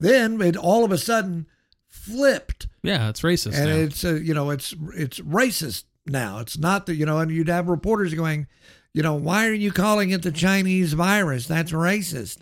[0.00, 1.46] Then it all of a sudden
[1.88, 3.54] flipped Yeah, it's racist.
[3.56, 3.76] and now.
[3.76, 6.38] it's uh, you know it's it's racist now.
[6.38, 8.46] It's not that you know, and you'd have reporters going,
[8.92, 11.46] you know, why are you calling it the Chinese virus?
[11.46, 12.38] That's racist.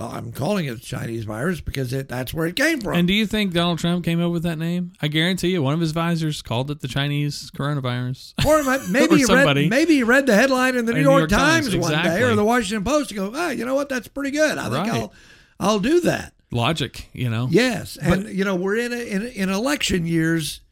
[0.00, 2.94] Well, I'm calling it the Chinese virus because it that's where it came from.
[2.94, 4.92] And do you think Donald Trump came up with that name?
[5.02, 8.32] I guarantee you, one of his advisors called it the Chinese coronavirus.
[8.46, 9.60] or maybe or he somebody.
[9.64, 11.76] read maybe he read the headline in the New In New York, York Times, Times,
[11.76, 13.90] one day or the Washington Post and go, ah, you know what?
[13.90, 14.56] That's pretty good.
[14.56, 15.00] I think Right.
[15.02, 15.12] I'll
[15.60, 16.32] I'll do that.
[16.50, 17.48] Logic, you know.
[17.50, 20.62] Yes, and you know we're in a, in in election years.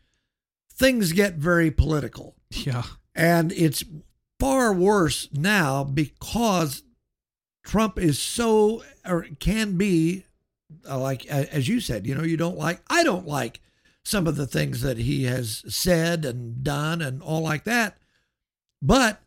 [0.73, 2.35] Things get very political.
[2.51, 2.85] Yeah.
[3.15, 3.85] And it's
[4.41, 6.83] far worse now because
[7.69, 10.25] Trump is so, or can be,
[10.89, 13.61] uh, like, as you said, you know, you don't like, I don't like
[14.05, 17.99] some of the things that he has said and done and all like that.
[18.81, 19.21] But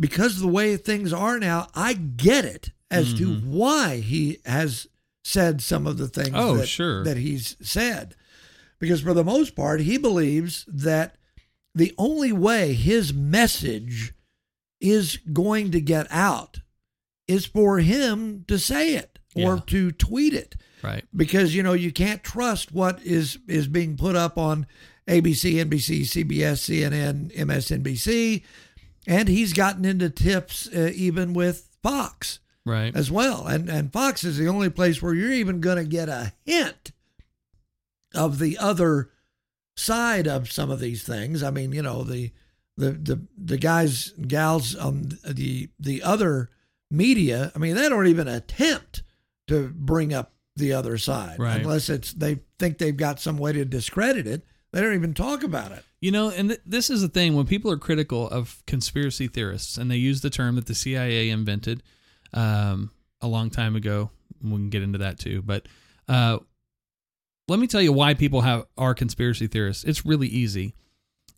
[0.00, 3.44] because of the way things are now, I get it as to Mhm.
[3.44, 4.86] why he has
[5.22, 7.04] said some of the things Oh, that, sure.
[7.04, 8.14] that he's said.
[8.78, 11.16] Because for the most part, he believes that
[11.74, 14.14] the only way his message
[14.80, 16.60] is going to get out
[17.28, 19.60] is for him to say it or Yeah.
[19.66, 21.04] to tweet it Right.
[21.16, 24.66] because you know you can't trust what is is being put up on
[25.08, 28.42] ABC, NBC, CBS, CNN, MSNBC,
[29.06, 32.94] and he's gotten into tips uh, even with Fox Right.
[32.96, 33.46] as well.
[33.46, 36.92] And and Fox is the only place where you're even going to get a hint
[38.14, 39.10] of the other
[39.76, 41.42] side of some of these things.
[41.42, 42.30] I mean, you know, the
[42.76, 46.50] the the the guys gals on the the other
[46.94, 49.02] media, I mean, they don't even attempt
[49.48, 51.60] to bring up the other side Right.
[51.60, 54.44] unless it's they think they've got some way to discredit it.
[54.72, 55.84] They don't even talk about it.
[56.00, 59.76] You know, and th- this is the thing when people are critical of conspiracy theorists
[59.78, 61.82] and they use the term that the CIA invented
[62.32, 64.10] um, a long time ago.
[64.42, 65.66] We can get into that too, but
[66.08, 66.38] uh,
[67.48, 69.84] let me tell you why people have are conspiracy theorists.
[69.84, 70.74] It's really easy.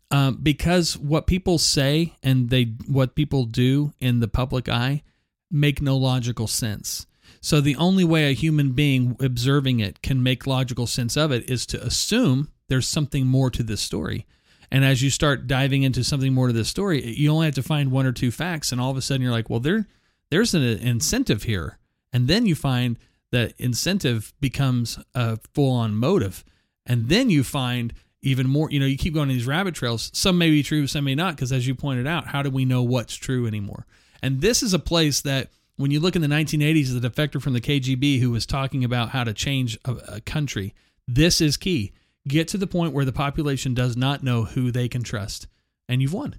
[0.09, 5.03] Um, because what people say and they what people do in the public eye
[5.49, 7.05] make no logical sense.
[7.41, 11.49] So the only way a human being observing it can make logical sense of it
[11.49, 14.25] is to assume there's something more to this story.
[14.69, 17.63] And as you start diving into something more to this story, you only have to
[17.63, 19.87] find one or two facts, and all of a sudden you're like, well, there,
[20.29, 21.77] there's an incentive here,
[22.11, 22.99] and then you find
[23.31, 26.43] that incentive becomes a full-on motive,
[26.85, 28.69] and then you find even more.
[28.69, 30.11] You know, you keep going in these rabbit trails.
[30.13, 32.65] Some may be true, some may not, because as you pointed out, how do we
[32.65, 33.85] know what's true anymore?
[34.21, 37.53] And this is a place that when you look in the 1980s, the defector from
[37.53, 40.73] the KGB who was talking about how to change a, a country,
[41.07, 41.93] this is key.
[42.27, 45.47] Get to the point where the population does not know who they can trust,
[45.87, 46.35] and you've won.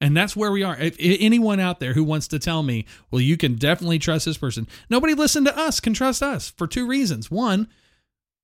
[0.00, 0.76] And that's where we are.
[0.76, 4.36] If, anyone out there who wants to tell me, well, you can definitely trust this
[4.36, 7.30] person, nobody listen to us can trust us for two reasons.
[7.30, 7.68] One,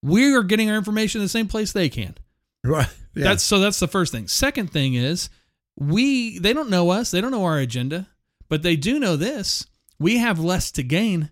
[0.01, 2.17] we are getting our information in the same place they can.
[2.65, 2.89] Right.
[3.15, 4.27] That's so that's the first thing.
[4.27, 5.31] Second thing is
[5.77, 8.09] we they don't know us, they don't know our agenda,
[8.49, 9.67] but they do know this.
[9.99, 11.31] We have less to gain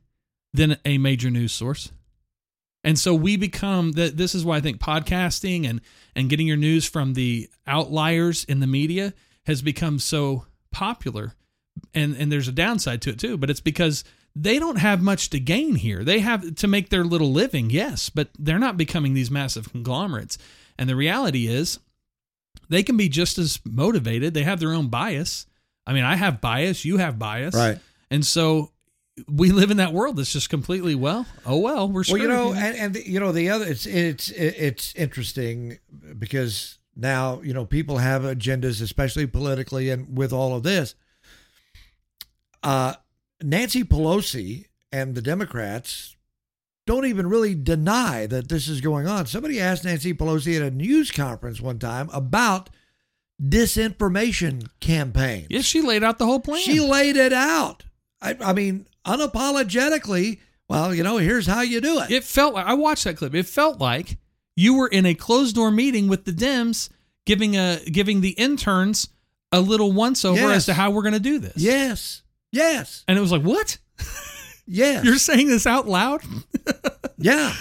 [0.52, 1.92] than a major news source.
[2.82, 5.80] And so we become that this is why I think podcasting and
[6.14, 9.12] and getting your news from the outliers in the media
[9.44, 11.34] has become so popular.
[11.94, 14.04] And and there's a downside to it too, but it's because
[14.36, 16.04] they don't have much to gain here.
[16.04, 20.38] They have to make their little living, yes, but they're not becoming these massive conglomerates.
[20.78, 21.80] And the reality is
[22.68, 24.34] they can be just as motivated.
[24.34, 25.46] They have their own bias.
[25.86, 27.54] I mean, I have bias, you have bias.
[27.54, 27.78] Right.
[28.10, 28.72] And so
[29.28, 32.52] we live in that world that's just completely well, oh well, we're Well, you know,
[32.52, 35.78] and, and the- you know the other it's it's it's interesting
[36.18, 40.94] because now you know people have agendas, especially politically, and with all of this,
[42.62, 42.94] uh,
[43.42, 46.16] Nancy Pelosi and the Democrats
[46.86, 49.26] don't even really deny that this is going on.
[49.26, 52.70] Somebody asked Nancy Pelosi at a news conference one time about
[53.42, 55.46] disinformation campaign.
[55.50, 56.60] yeah, she laid out the whole plan.
[56.62, 57.84] She laid it out.
[58.20, 60.38] I, I mean, unapologetically.
[60.68, 62.10] Well, you know, here's how you do it.
[62.10, 63.34] it felt like I watched that clip.
[63.34, 64.18] It felt like
[64.56, 66.88] You were in a closed door meeting with the Dems,
[67.24, 69.08] giving a giving the interns
[69.52, 70.56] a little once over Yes.
[70.56, 71.56] as to how we're going to do this.
[71.56, 72.22] Yes.
[72.52, 73.04] Yes.
[73.06, 73.78] and it was like, what?
[74.66, 75.04] Yes.
[75.04, 76.22] You're saying this out loud?
[77.18, 77.54] Yeah.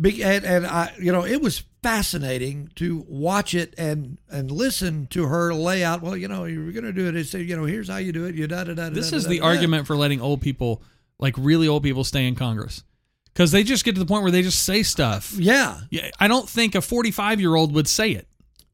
[0.00, 5.06] Be- and, and I, you know, it was fascinating to watch it and and listen
[5.08, 6.02] to her lay out.
[6.02, 7.16] Well, you know, you're going to do it.
[7.16, 8.34] It's you know, here's how you do it.
[8.34, 8.90] You da da da.
[8.90, 9.44] This da, is da, the da.
[9.46, 10.82] argument for letting old people,
[11.18, 12.82] like really old people, stay in Congress.
[13.32, 15.32] Because they just get to the point where they just say stuff.
[15.38, 15.80] Yeah.
[15.90, 18.26] Yeah, I don't think a 45 year old would say it,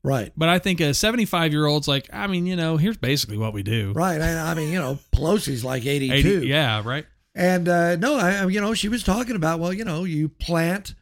[0.02, 0.32] Right.
[0.34, 3.52] but I think a 75 year old's like, I mean, you know, here's basically what
[3.52, 3.92] we do.
[3.92, 4.18] Right.
[4.20, 6.14] And I mean, you know, Pelosi's like 82.
[6.38, 7.04] 80 yeah, right.
[7.34, 10.30] And uh, no, I, I- you know, she was talking about, well, you know, you
[10.30, 10.94] plant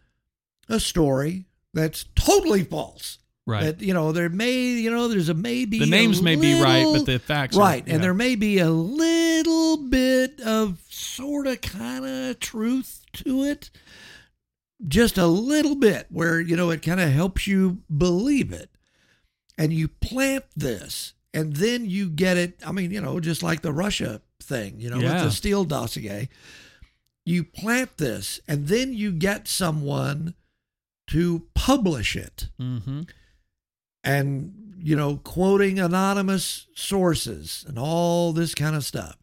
[0.69, 3.19] a story that's totally false.
[3.47, 3.65] Right.
[3.65, 6.87] That you know, there may, you know, there's a maybe the names may be right,
[6.91, 7.95] but the facts right, yeah.
[7.95, 13.69] and there may be a little bit of sort of kind of truth to it,
[14.89, 18.71] just a little bit, where you know it kind of helps you believe it,
[19.59, 22.59] and you plant this, and then you get it.
[22.67, 26.31] I mean, you know, just like the Russia thing, you know, with the Steele dossier,
[27.27, 30.35] you plant this, and then you get someone
[31.09, 33.03] to publish it Mm-hmm.
[34.03, 39.17] and you know quoting anonymous sources and all this kind of stuff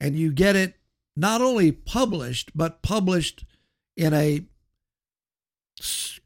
[0.00, 0.74] and you get it
[1.16, 3.44] not only published but published
[3.96, 4.42] in a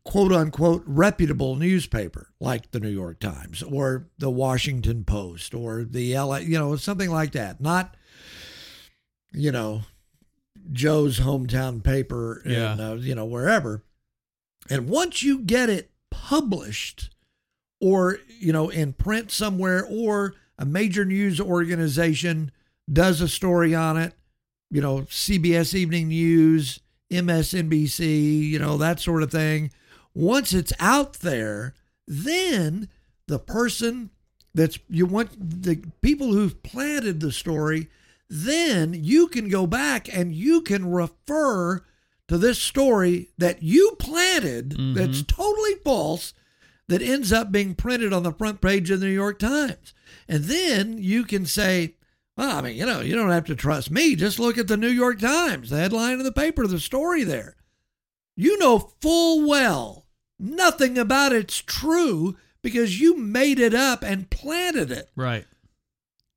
[0.04, 6.16] quote unquote reputable newspaper like the New York Times or the Washington Post or the
[6.16, 7.96] LA you know something like that not
[9.32, 9.82] you know
[10.72, 12.72] Joe's hometown paper Yeah.
[12.72, 13.84] and uh, you know wherever
[14.70, 17.10] and once you get it published
[17.80, 22.50] or you know in print somewhere or a major news organization
[22.90, 24.14] does a story on it
[24.70, 26.80] you know CBS Evening News
[27.10, 29.70] MSNBC you know that sort of thing
[30.14, 31.74] once it's out there
[32.06, 32.88] then
[33.26, 34.10] the person
[34.54, 37.88] that's you want the people who've planted the story
[38.28, 41.84] then you can go back and you can refer
[42.30, 44.94] to this story that you planted Mhm.
[44.94, 46.32] that's totally false
[46.86, 49.92] that ends up being printed on the front page of the New York Times.
[50.28, 51.96] And then you can say,
[52.36, 54.14] well, I mean, you know, you don't have to trust me.
[54.14, 57.56] Just look at the New York Times, the headline of the paper, the story there.
[58.36, 60.06] You know full well
[60.38, 65.46] nothing about it's true because you made it up and planted it Right.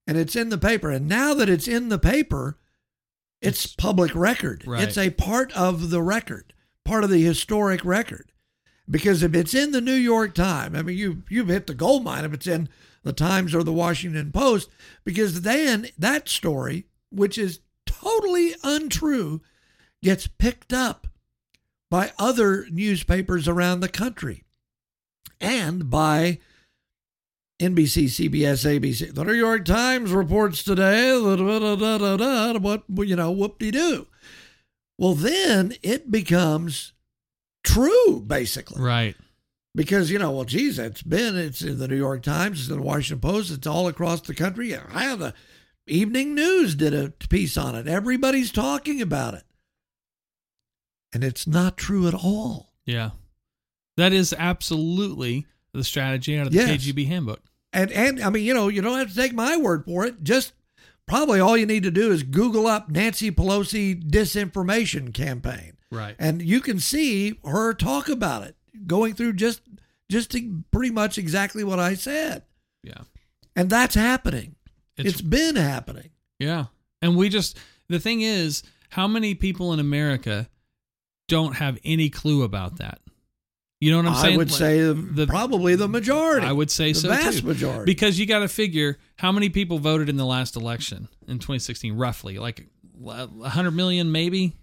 [0.08, 0.90] and it's in the paper.
[0.90, 2.58] And now that it's in the paper,
[3.44, 4.64] it's, public record.
[4.66, 4.84] Right.
[4.84, 6.54] It's a part of the record,
[6.84, 8.32] part of the historic record.
[8.90, 12.04] Because if it's in the New York Times, I mean, you you've hit the gold
[12.04, 12.68] mine if it's in
[13.04, 14.70] the Times or the Washington Post,
[15.06, 19.42] because then that story, which is totally untrue,
[20.02, 21.08] gets picked up
[21.90, 24.44] by other newspapers around the country
[25.40, 26.40] and by
[27.64, 29.14] NBC, CBS, ABC.
[29.14, 34.08] The New York Times reports today that what you know, whoop de doo.
[34.98, 36.94] Well, then it becomes
[37.64, 39.16] true, basically, Right.
[39.76, 42.78] because you know, well, geez, it's been it's in the New York Times, it's in
[42.78, 44.76] the Washington Post, it's all across the country.
[44.76, 45.34] I have ah, the
[45.88, 47.88] Evening News did a piece on it.
[47.88, 49.44] Everybody's talking about it,
[51.14, 52.74] and it's not true at all.
[52.86, 53.12] Yeah.
[53.98, 56.70] That is absolutely the strategy out of the Yes.
[56.86, 57.42] KGB handbook.
[57.74, 60.24] And and I mean, you know, you don't have to take my word for it.
[60.24, 60.54] Just
[61.08, 66.16] probably all you need to do is Google up Nancy Pelosi disinformation campaign, Right.
[66.20, 68.56] and you can see her talk about it,
[68.88, 69.62] going through just
[70.10, 70.36] just
[70.72, 72.44] pretty much exactly what I said,
[72.84, 73.02] Yeah.
[73.56, 74.56] and that's happening.
[74.96, 76.12] It's, it's been happening.
[76.40, 76.66] yeah.
[77.02, 77.58] And we just
[77.90, 80.48] the thing is, how many people in America
[81.28, 83.00] don't have any clue about that?
[83.84, 84.34] You know what I'm saying?
[84.36, 86.48] I would Like, say the- probably the majority.
[86.48, 87.48] I would say so the so vast too.
[87.48, 87.84] majority.
[87.92, 91.94] Because you got to figure how many people voted in the last election in 2016,
[91.94, 94.54] roughly, like 100 million, maybe.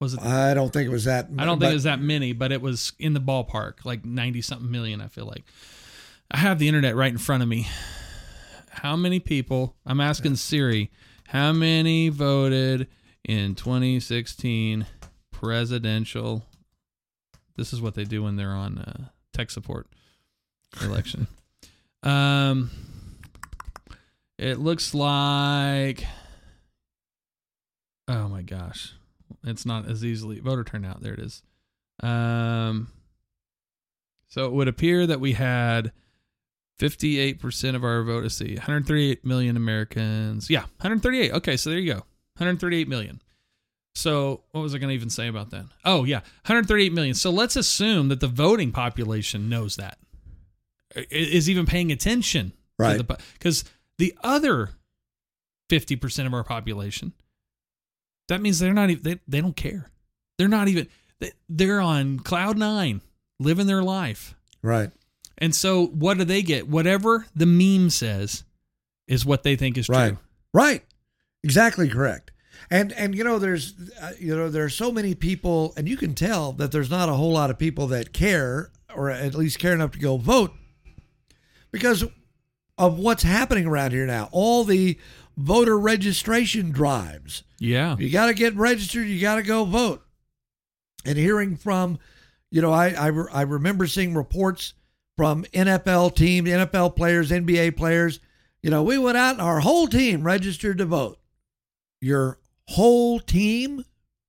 [0.00, 0.20] Was it?
[0.22, 1.28] I don't think it was that.
[1.38, 4.04] I don't but- think it was that many, but it was in the ballpark, like
[4.04, 5.44] 90 something million, I feel like.
[6.30, 7.66] I have the internet right in front of me.
[8.70, 10.90] How many people, I'm asking Siri,
[11.28, 12.86] how many voted
[13.24, 14.86] in 2016
[15.32, 16.44] presidential?
[17.56, 19.86] This is what they do when they're on uh, tech support
[20.82, 21.26] election.
[22.02, 22.70] um,
[24.38, 26.04] it looks like.
[28.08, 28.94] Oh my gosh,
[29.44, 31.02] it's not as easily voter turnout.
[31.02, 31.42] There it is.
[32.02, 32.92] Um,
[34.28, 35.92] so it would appear that we had
[36.78, 38.30] 58% of our vote.
[38.30, 40.50] See, 138 million Americans.
[40.50, 41.32] Yeah, 138.
[41.32, 41.98] Okay, so there you go.
[42.36, 43.20] 138 million.
[43.96, 45.64] So what was I going to even say about that?
[45.84, 47.14] Oh yeah, 138 million.
[47.14, 49.98] So let's assume that the voting population knows that
[51.10, 53.00] is even paying attention, Right.
[53.34, 53.64] Because
[53.98, 54.68] the other
[55.70, 57.12] 50 percent of our population,
[58.28, 59.90] that means they're not even they, they don't care.
[60.38, 60.88] They're not even
[61.18, 63.00] they, they're on cloud nine,
[63.40, 64.34] living their life.
[64.62, 64.90] Right.
[65.38, 66.68] And so what do they get?
[66.68, 68.44] Whatever the meme says
[69.08, 70.08] is what they think is Right.
[70.10, 70.18] true.
[70.52, 70.84] Right.
[71.42, 72.30] Exactly correct.
[72.70, 75.96] And and you know there's uh, you know there are so many people and you
[75.96, 79.58] can tell that there's not a whole lot of people that care or at least
[79.58, 80.52] care enough to go vote
[81.70, 82.04] because
[82.78, 84.28] of what's happening around here now.
[84.32, 84.98] All the
[85.36, 87.42] voter registration drives.
[87.58, 87.96] Yeah.
[87.98, 89.06] You got to get registered.
[89.06, 90.02] You got to go vote.
[91.04, 91.98] And hearing from,
[92.50, 94.74] you know, I, I I remember seeing reports
[95.16, 98.20] from NFL teams, NFL players, NBA players.
[98.62, 101.18] You know, we went out and our whole team registered to vote.
[102.00, 102.38] Your
[102.68, 103.84] whole team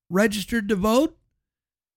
[0.10, 1.18] registered to vote.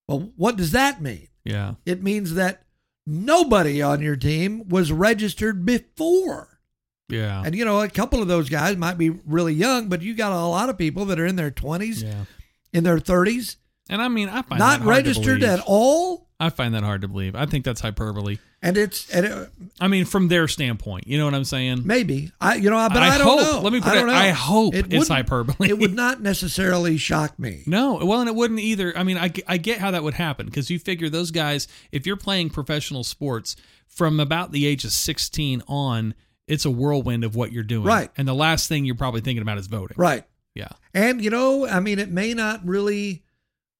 [0.08, 1.28] Well, what does that mean?
[1.44, 1.74] Yeah.
[1.86, 2.64] It means that
[3.06, 6.60] nobody on your team was registered before.
[7.08, 7.42] Yeah.
[7.44, 10.32] And you know, a couple of those guys might be really young, but you got
[10.32, 12.24] a lot of people that are in their 20s, Yeah.
[12.72, 13.56] in their 30s,
[13.88, 16.28] And I mean, I find not registered at all.
[16.40, 17.34] I find that hard to believe.
[17.36, 18.38] I think that's hyperbole.
[18.62, 19.48] And it's and it,
[19.80, 21.82] I mean, from their standpoint, you know what I'm saying?
[21.86, 23.60] maybe I you know, but I, I don't hope- know.
[23.62, 24.12] let me put I it- know.
[24.12, 25.68] I hope it's hyperbole.
[25.68, 27.62] It would not necessarily shock me.
[27.66, 28.96] No, well, and it wouldn't either.
[28.96, 32.06] I mean, I, I get how that would happen because you figure those guys, if
[32.06, 36.14] you're playing professional sports from about the age of 16 on,
[36.46, 37.86] it's a whirlwind of what you're doing.
[37.86, 38.10] Right.
[38.16, 39.96] And the last thing you're probably thinking about is voting.
[39.98, 40.24] Right.
[40.54, 40.68] Yeah.
[40.92, 43.22] And you know, I mean, it may not really,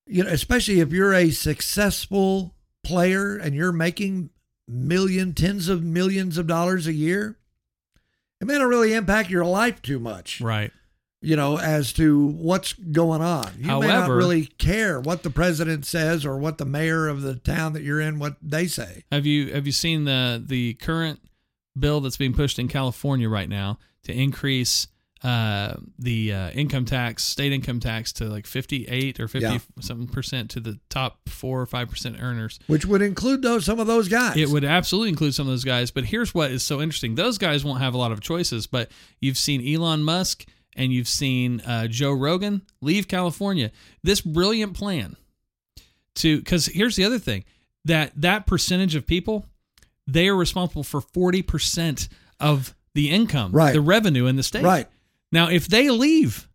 [0.07, 4.31] you know, especially if you're a successful player and you're making
[4.67, 7.37] million, tens of millions of dollars a year,
[8.41, 10.41] it may not really impact your life too much.
[10.41, 10.73] Right.
[11.23, 13.53] You know, as to what's going on.
[13.59, 17.35] You may not really care what the president says or what the mayor of the
[17.35, 19.05] town that you're in what they say.
[19.13, 21.21] Have you have you seen the the current
[21.79, 24.87] bill that's being pushed in California right now to increase
[25.23, 29.59] uh, the uh, income tax, state income tax to like 58 or 50 Yeah.
[29.81, 32.59] something percent to the top 4 or 5% earners.
[32.69, 34.37] Which would include those some of those guys.
[34.39, 37.17] It would absolutely include some of those guys, but here's what is so interesting.
[37.17, 38.91] Those guys won't have a lot of choices, but
[39.21, 43.71] you've seen Elon Musk and you've seen uh, Joe Rogan leave California.
[44.03, 45.17] This brilliant plan
[46.17, 47.45] to cuz here's the other thing
[47.85, 49.47] that that percentage of people
[50.07, 52.09] they are responsible for 40%
[52.41, 53.73] of the income, Right.
[53.73, 54.65] the revenue in the state.
[54.65, 54.89] Right.
[55.33, 56.49] Now, if they leave,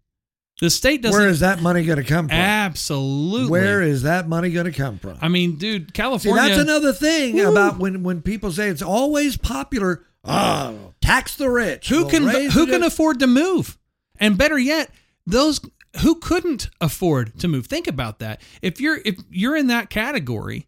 [0.62, 2.38] the state doesn't Where is that money going to come from?
[2.38, 5.18] absolutely Where is that money going to come from?
[5.22, 7.52] I mean, dude, See, California that's another thing Woo.
[7.52, 10.06] about when, when people say it's always popular.
[10.24, 11.88] Oh, tax the rich.
[11.90, 13.78] who We'll can who can afford to move
[14.20, 14.90] and better yet
[15.28, 15.60] those
[16.02, 20.68] who couldn't afford to move think about that if you're if you're in that category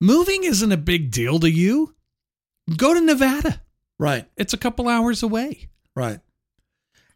[0.00, 1.94] moving isn't a big deal to you
[2.76, 3.62] go to nevada
[3.98, 6.20] right, it's a couple hours away right.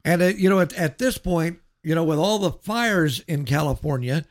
[0.05, 3.44] And uh, you know, at, at this point, you know, with all the fires in
[3.44, 4.24] California,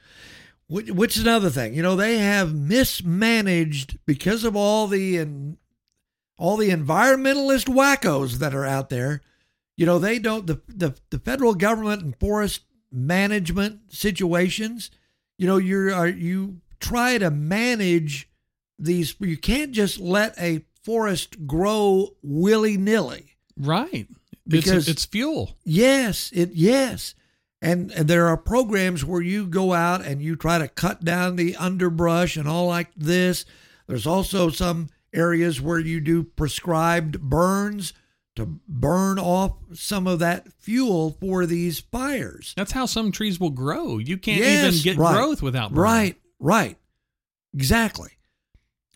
[0.67, 5.57] which, which is another thing, you know, they have mismanaged because of all the and
[6.37, 9.21] all the environmentalist wackos that are out there.
[9.75, 12.61] You know, they don't the the, the federal government and forest
[12.91, 14.91] management situations.
[15.37, 18.29] You know, you're are you try to manage
[18.77, 19.15] these.
[19.19, 23.35] You can't just let a forest grow willy nilly.
[23.57, 24.07] right
[24.49, 27.15] Because- it's, it's fuel Yes, it yes.
[27.61, 31.35] And, and there are programs where you go out and you try to cut down
[31.35, 33.43] the underbrush and all like this.
[33.85, 37.91] There's also some areas where you do prescribed burns
[38.37, 42.53] to burn off some of that fuel for these fires.
[42.55, 45.15] that's how some trees will grow you can't Yes, even get right.
[45.15, 45.83] growth without burning.
[45.83, 46.77] Right, right.
[47.53, 48.11] Exactly.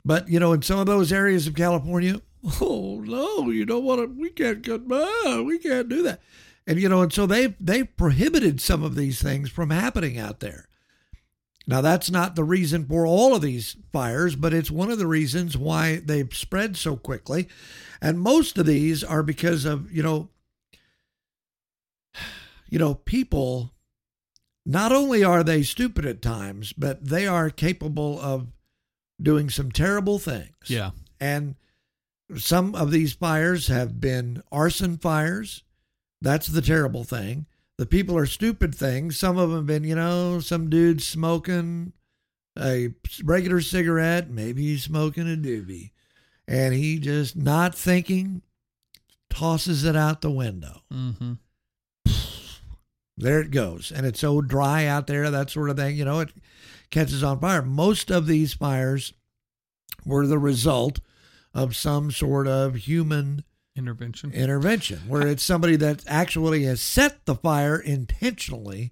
[0.06, 2.22] But you know, in some of those areas of California,
[2.62, 4.08] oh no, you don't want to.
[4.08, 4.82] We can't cut.
[4.92, 6.22] Ah, we can't do that.
[6.66, 10.40] And you know, and so they they prohibited some of these things from happening out
[10.40, 10.68] there.
[11.66, 15.08] Now that's not the reason for all of these fires, but it's one of the
[15.08, 17.48] reasons why they've spread so quickly.
[18.02, 20.30] And most of these are because of you know,
[22.70, 23.72] you know, people
[24.66, 28.48] not only are they stupid at times, but they are capable of
[29.22, 30.54] doing some terrible things.
[30.68, 31.56] yeah And
[32.38, 35.64] some of these fires have been arson fires.
[36.22, 37.46] That's the terrible thing.
[37.78, 39.18] The people are stupid things.
[39.18, 41.94] Some of them have been, you know, some dude smoking
[42.58, 42.94] a
[43.24, 45.92] regular cigarette, maybe he's smoking a doobie,
[46.48, 48.42] and he just not thinking
[49.30, 50.84] tosses it out the window.
[50.92, 51.34] mm-hmm.
[53.18, 53.92] there it goes.
[53.92, 56.30] And it's so dry out there, that sort of thing, you know, it
[56.92, 57.64] catches on fire.
[57.64, 59.14] Most of these fires
[60.06, 61.00] were the result
[61.54, 63.44] of some sort of human
[63.76, 64.32] Intervention.
[64.32, 68.92] intervention, where it's somebody that actually has set the fire intentionally,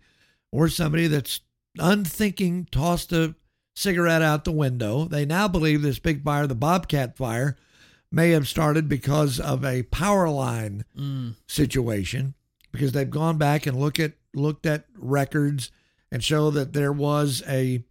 [0.51, 1.41] or somebody that's
[1.77, 3.35] unthinking tossed a
[3.75, 5.05] cigarette out the window.
[5.05, 7.57] They now believe this big fire, the Bobcat fire,
[8.11, 11.35] may have started because of a power line Mm.
[11.47, 12.33] situation,
[12.71, 15.71] because they've gone back and look at looked at records
[16.11, 17.83] and show that there was a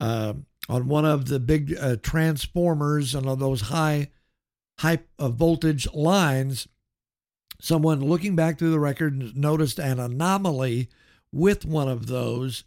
[0.00, 0.34] uh,
[0.68, 4.08] on one of the big uh, transformers and on those high
[4.78, 6.68] high uh, voltage lines,
[7.60, 10.88] someone looking back through the record noticed an anomaly
[11.32, 12.64] with one of those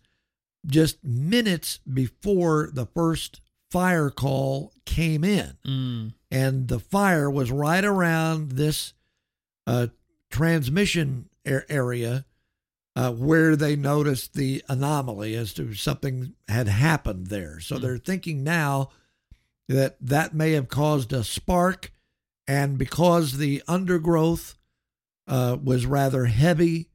[0.65, 5.57] just minutes before the first fire call came in.
[5.65, 6.13] Mm.
[6.31, 8.93] And the fire was right around this
[9.67, 9.87] uh,
[10.29, 12.25] transmission ar- area
[12.95, 17.59] uh, where they noticed the anomaly as to something had happened there.
[17.59, 17.81] So Hmm.
[17.81, 18.89] they're thinking now
[19.67, 21.91] that that may have caused a spark,
[22.47, 24.55] and because the undergrowth
[25.27, 26.89] uh, was rather heavy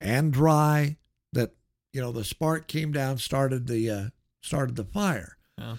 [0.00, 0.96] and dry,
[1.32, 1.54] that
[1.92, 4.08] you know the spark came down, started the uh,
[4.42, 5.36] started the fire.
[5.56, 5.76] Yeah.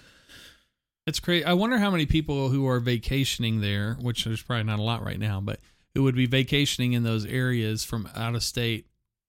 [1.06, 1.44] It's crazy.
[1.44, 5.02] I wonder how many people who are vacationing there, which there's probably not a lot
[5.02, 5.58] right now, but
[5.94, 8.87] who would be vacationing in those areas from out of state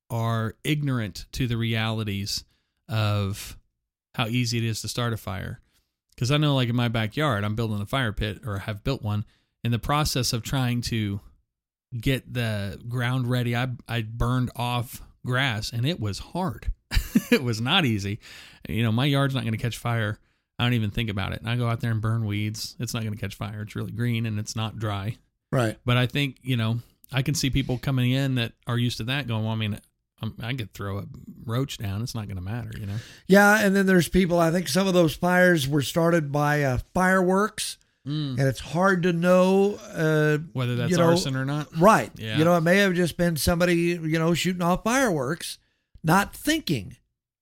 [0.10, 2.44] are ignorant to the realities
[2.88, 3.58] of
[4.16, 5.62] how easy it is to start a fire.
[6.16, 9.02] Because I know, like in my backyard, I'm building a fire pit or have built
[9.02, 9.26] one.
[9.64, 11.22] In the process of trying to
[11.98, 16.72] get the ground ready, I I burned off grass and it was hard.
[17.32, 18.20] it was not easy.
[18.68, 20.20] You know, my yard's not going to catch fire.
[20.58, 21.40] I don't even think about it.
[21.40, 22.76] And I go out there and burn weeds.
[22.80, 23.62] It's not going to catch fire.
[23.62, 25.18] It's really green and it's not dry.
[25.52, 25.78] Right.
[25.86, 26.80] But I think, you know,
[27.12, 29.80] I can see people coming in that are used to that going, well, I mean,
[30.42, 31.06] I could throw a
[31.46, 32.02] roach down.
[32.02, 32.98] It's not going to matter, you know?
[33.28, 34.40] Yeah, and then there's people.
[34.40, 38.40] I think some of those fires were started by uh, fireworks, Mm.
[38.40, 41.68] and it's hard to know uh, Whether that's you know, arson or not.
[41.78, 42.10] Right.
[42.16, 42.38] Yeah.
[42.38, 45.58] You know, it may have just been somebody you know shooting off fireworks,
[46.02, 46.96] not thinking.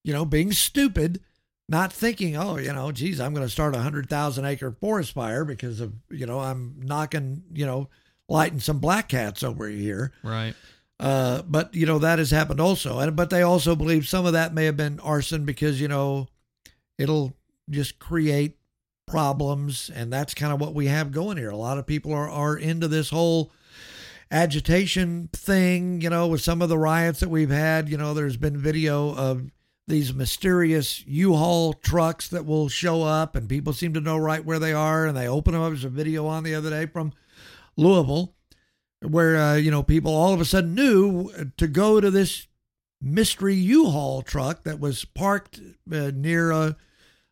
[0.03, 1.21] You know, being stupid,
[1.69, 2.35] not thinking.
[2.35, 5.79] Oh, you know, geez, I'm going to start a hundred thousand acre forest fire because
[5.79, 7.87] of you know I'm knocking you know
[8.27, 10.11] lighting some black cats over here.
[10.23, 10.55] Right.
[10.99, 14.33] Uh, but you know that has happened also, and but they also believe some of
[14.33, 16.27] that may have been arson because you know
[16.97, 17.33] it'll
[17.69, 18.57] just create
[19.05, 21.51] problems, and that's kind of what we have going here.
[21.51, 23.51] A lot of people are are into this whole
[24.31, 27.89] agitation thing, you know, with some of the riots that we've had.
[27.89, 29.51] You know, there's been video of
[29.87, 34.59] these mysterious U-Haul trucks that will show up, and people seem to know right where
[34.59, 35.69] they are, and they open them up.
[35.69, 37.13] There's a video on the other day from
[37.77, 38.33] Louisville
[39.01, 42.47] where uh, you know people all of a sudden knew to go to this
[43.01, 45.59] mystery U-Haul truck that was parked
[45.91, 46.75] uh, near a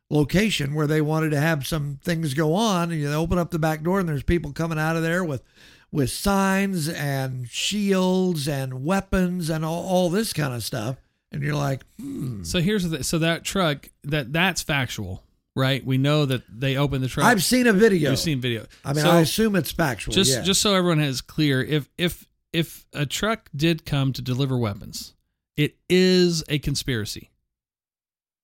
[0.10, 3.58] location where they wanted to have some things go on and you open up the
[3.58, 5.44] back door and there's people coming out of there with
[5.92, 10.98] with signs and shields and weapons and all, all this kind of stuff
[11.36, 12.44] and you're like hmm.
[12.44, 13.04] So here's the.
[13.04, 15.24] So that truck, that that's factual,
[15.56, 15.86] right?
[15.86, 17.26] We know that they opened the truck.
[17.26, 18.66] I've seen a video We've seen video.
[18.84, 20.42] I mean So- I assume it's factual just yeah.
[20.42, 25.14] just so everyone has clear if if if a truck did come to deliver weapons
[25.58, 27.32] it is a conspiracy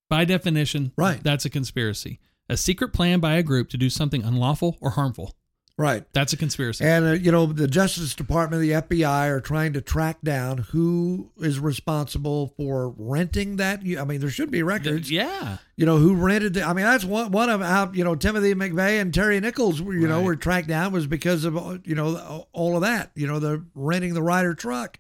[0.10, 1.22] by definition Right.
[1.24, 5.36] that's a conspiracy a secret plan by a group to do something unlawful or harmful
[5.82, 9.74] right that's a conspiracy And uh, you know, the Justice Department, the FBI are trying
[9.74, 13.82] to track down who is responsible for renting that.
[13.82, 15.10] I mean, there should be records.
[15.12, 16.54] yeah You know, who rented?
[16.54, 19.82] The, I mean, that's one one of how you know Timothy McVeigh and Terry Nichols.
[19.82, 21.56] were, You know, were tracked down was because of
[21.86, 23.12] you know all of that.
[23.16, 25.00] You know, the renting the Ryder truck,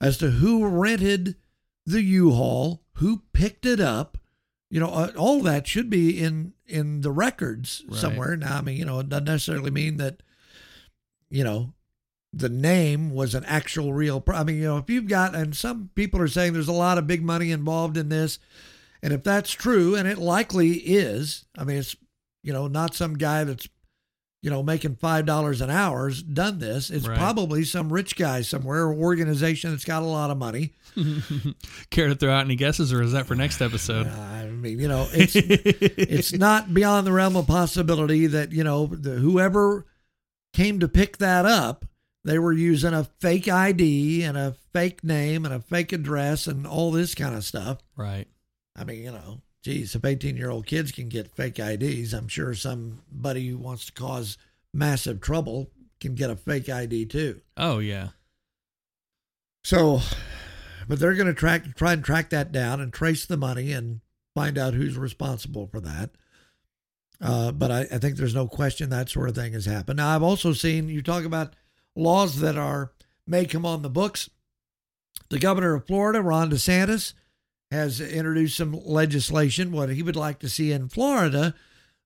[0.00, 1.36] as to who rented
[1.86, 4.18] the U-Haul, who picked it up.
[4.74, 8.00] You know, uh, all that should be in in the records Right.
[8.00, 8.36] somewhere.
[8.36, 10.20] Now, I mean, you know, it doesn't necessarily mean that
[11.30, 11.74] you know
[12.32, 14.20] the name was an actual real.
[14.20, 16.72] Pro- I mean, you know, if you've got, and some people are saying there's a
[16.72, 18.40] lot of big money involved in this,
[19.00, 21.94] and if that's true, and it likely is, I mean, it's
[22.42, 23.68] you know not some guy that's
[24.44, 26.90] you know making five dollars an hour's done this.
[26.90, 27.16] It's Right.
[27.16, 30.74] probably some rich guy somewhere, organization that's got a lot of money.
[31.90, 34.78] care to throw out any guesses or is that for next episode uh, I mean,
[34.78, 39.86] you know, it's it's not beyond the realm of possibility that you know the, whoever
[40.52, 41.86] came to pick that up,
[42.22, 46.66] they were using a fake ID and a fake name and a fake address and
[46.66, 47.78] all this kind of stuff.
[47.96, 48.28] right
[48.76, 52.28] I mean, you know, geez, if 18 year old kids can get fake IDs, I'm
[52.28, 54.38] sure somebody who wants to cause
[54.72, 57.40] massive trouble can get a fake ID too.
[57.56, 58.08] oh yeah
[59.64, 60.00] So
[60.86, 64.00] but they're going to track try and track that down and trace the money and
[64.34, 66.10] find out who's responsible for that.
[67.20, 69.96] Uh, but I, I think there's no question that sort of thing has happened.
[69.96, 71.54] Now I've also seen you talk about
[71.96, 72.92] laws that are
[73.26, 74.28] may come on the books.
[75.30, 77.14] The governor of Florida, Ron DeSantis,
[77.74, 81.54] has introduced some legislation, what he would like to see in Florida,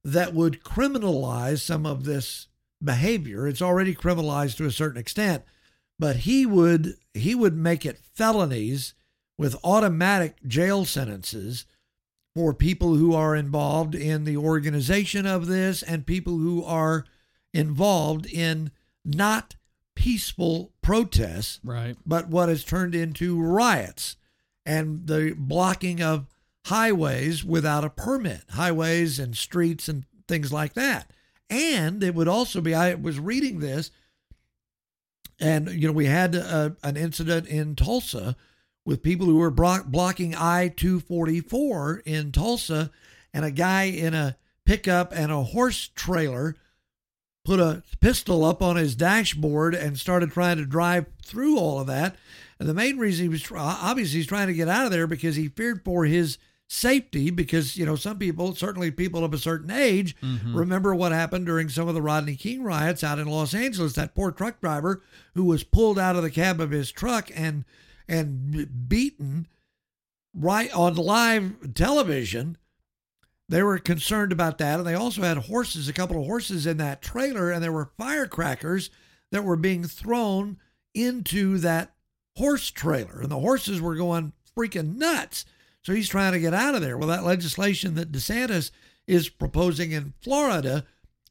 [0.05, 2.49] that would criminalize some of this
[2.83, 3.47] behavior.
[3.47, 5.43] It's already criminalized to a certain extent,
[5.99, 8.95] but he would he would make it felonies
[9.37, 11.65] with automatic jail sentences
[12.35, 17.05] for people who are involved in the organization of this and people who are
[17.53, 18.71] involved in
[19.05, 19.57] not
[19.97, 21.97] peaceful protests, Right.
[22.07, 24.17] but what has turned into riots
[24.69, 26.27] and the blocking of
[26.67, 31.11] highways without a permit, highways and streets and things like that.
[31.49, 33.91] And it would also be, I was reading this,
[35.41, 38.37] and, you know, we had a, an incident in Tulsa
[38.85, 42.91] with people who were blo- blocking I 244 in Tulsa,
[43.33, 46.57] and a guy in a pickup and a horse trailer
[47.43, 51.87] put a pistol up on his dashboard and started trying to drive through all of
[51.87, 52.17] that.
[52.59, 55.37] And the main reason he was obviously he's trying to get out of there because
[55.37, 56.39] he feared for his
[56.71, 60.55] safety because you know some people certainly people of a certain age mm-hmm.
[60.55, 63.95] remember what happened during some of the Rodney King riots out in Los Angeles.
[63.95, 65.03] That poor truck driver
[65.35, 67.65] who was pulled out of the cab of his truck and
[68.07, 69.47] and beaten
[70.35, 72.59] right on live television.
[73.49, 74.79] They were concerned about that.
[74.79, 77.93] And they also had horses a couple of horses in that trailer and there were
[77.97, 78.91] firecrackers
[79.31, 80.59] that were being thrown
[80.95, 81.93] into that
[82.39, 85.45] horse trailer and the horses were going freaking nuts.
[85.83, 86.97] So he's trying to get out of there.
[86.97, 88.71] Well that legislation that DeSantis
[89.07, 90.85] is proposing in Florida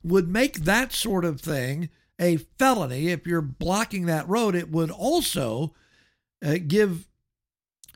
[0.04, 1.90] would make that sort of thing
[2.20, 3.10] a felony.
[3.10, 5.74] If you're blocking that road it would also
[6.46, 7.08] uh, give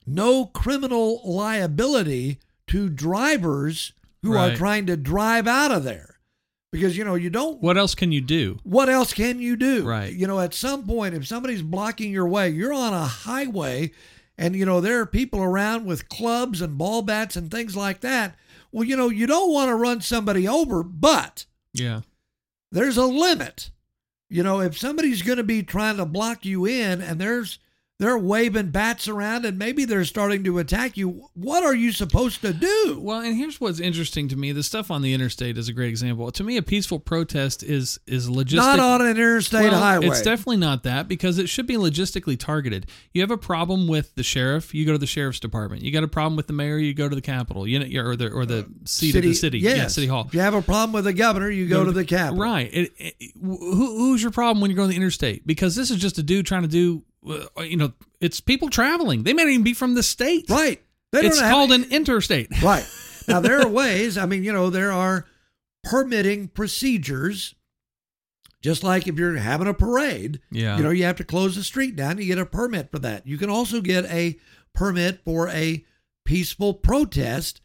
[0.05, 3.93] no criminal liability to drivers
[4.23, 6.10] who are trying to drive out of there
[6.71, 8.57] because you know you don't What else can you do?
[8.63, 10.13] what else can you do Right.
[10.13, 13.91] you know at some point if somebody's blocking your way you're on a highway
[14.37, 18.01] and you know there are people around with clubs and ball bats and things like
[18.01, 18.35] that
[18.71, 22.01] well you know you don't want to run somebody over but Yeah.
[22.71, 23.71] there's a limit.
[24.33, 27.59] You know, if somebody's going to be trying to block you in and there's
[28.01, 32.41] they're waving bats around and maybe they're starting to attack you, what are you supposed
[32.41, 32.99] to do?
[32.99, 35.89] Well, and here's what's interesting to me: the stuff on the interstate is a great
[35.89, 36.31] example.
[36.31, 38.55] To me, a peaceful protest is is logistic.
[38.55, 40.07] Not on an interstate Well, highway.
[40.07, 42.87] It's definitely not that because it should be logistically targeted.
[43.13, 45.83] You have a problem with the sheriff, you go to the sheriff's department.
[45.83, 48.15] You got a problem with the mayor, you go to the Capitol, you know, or
[48.15, 49.77] the or the seat of the city, yes.
[49.77, 50.25] yeah, city hall.
[50.27, 52.39] If you have a problem with the governor, you go, to the Capitol.
[52.39, 52.69] Right.
[52.73, 55.45] It, it, who, who's your problem when you're going to the interstate?
[55.45, 59.23] Because this is just a dude trying to do, uh, you know, it's people traveling.
[59.23, 60.49] They may not even be from the state.
[60.49, 60.81] Right.
[61.11, 62.49] They It's called an interstate.
[62.63, 62.87] Right.
[63.27, 65.25] Now, there are ways, I mean, you know, there are
[65.83, 67.55] permitting procedures.
[68.61, 70.77] Just like if you're having a parade, Yeah.
[70.77, 72.17] you know, you have to close the street down.
[72.19, 73.25] You get a permit for that.
[73.25, 74.37] You can also get a
[74.73, 75.83] permit for a
[76.25, 77.61] peaceful protest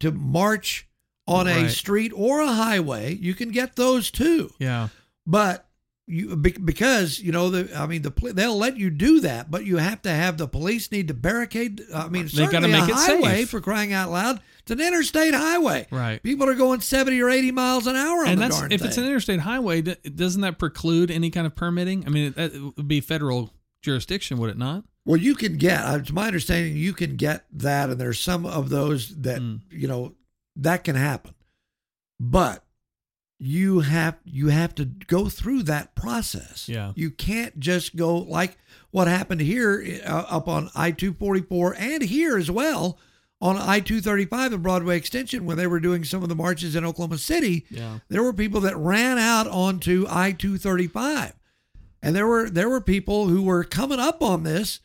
[0.00, 0.86] to march
[1.26, 3.14] on a street or a highway.
[3.14, 4.50] You can get those too.
[4.58, 4.88] Yeah.
[5.26, 5.67] But
[6.08, 9.76] you because you know the I mean the they'll let you do that, but you
[9.76, 11.82] have to have the police need to barricade.
[11.94, 13.50] I mean, they've gotta make a it highway safe.
[13.50, 14.40] for crying out loud.
[14.62, 15.86] It's an interstate highway.
[15.90, 16.22] Right.
[16.22, 18.88] People are going seventy or eighty miles an hour on and the that's if thing.
[18.88, 22.04] it's an interstate highway, doesn't that preclude any kind of permitting?
[22.06, 23.50] I mean, that would be federal
[23.82, 24.84] jurisdiction, would it not?
[25.04, 25.80] well, you can get.
[25.84, 29.60] uh, It's my understanding you can get that, and there's some of those that Mm.
[29.70, 30.14] you know
[30.56, 31.34] that can happen,
[32.20, 32.64] but
[33.38, 36.68] you have you have to go through that process.
[36.68, 36.92] Yeah.
[36.96, 38.56] you can't just go like
[38.90, 42.98] what happened here uh, up on I two forty four and here as well
[43.40, 46.34] on I two thirty five, and Broadway extension, when they were doing some of the
[46.34, 47.64] marches in Oklahoma City.
[47.70, 48.00] Yeah.
[48.08, 51.34] there were people that ran out onto I two thirty five,
[52.02, 54.80] and there were there were people who were coming up on this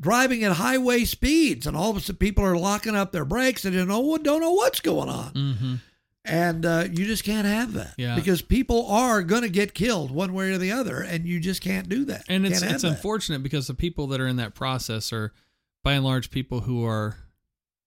[0.00, 3.64] driving at highway speeds, and all of a sudden people are locking up their brakes
[3.64, 5.74] and don't know don't know what's going on, Mm-hmm.
[6.28, 8.14] And uh, you just can't have that Yeah.
[8.14, 11.60] because people are going to get killed one way or the other, and you just
[11.62, 12.24] can't do that.
[12.28, 12.88] And it's it's that.
[12.88, 15.32] unfortunate because the people that are in that process are,
[15.84, 17.16] by and large, people who are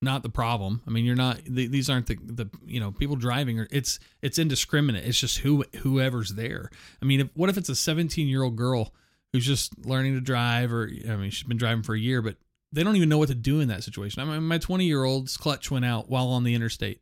[0.01, 0.81] not the problem.
[0.87, 3.59] I mean, you're not; th- these aren't the the you know people driving.
[3.59, 5.05] Or it's it's indiscriminate.
[5.05, 6.71] It's just who whoever's there.
[7.01, 8.93] I mean, if, what if it's a 17 year old girl
[9.31, 12.35] who's just learning to drive, or I mean, she's been driving for a year, but
[12.73, 14.21] they don't even know what to do in that situation.
[14.21, 17.01] I mean, my 20 year old's clutch went out while on the interstate.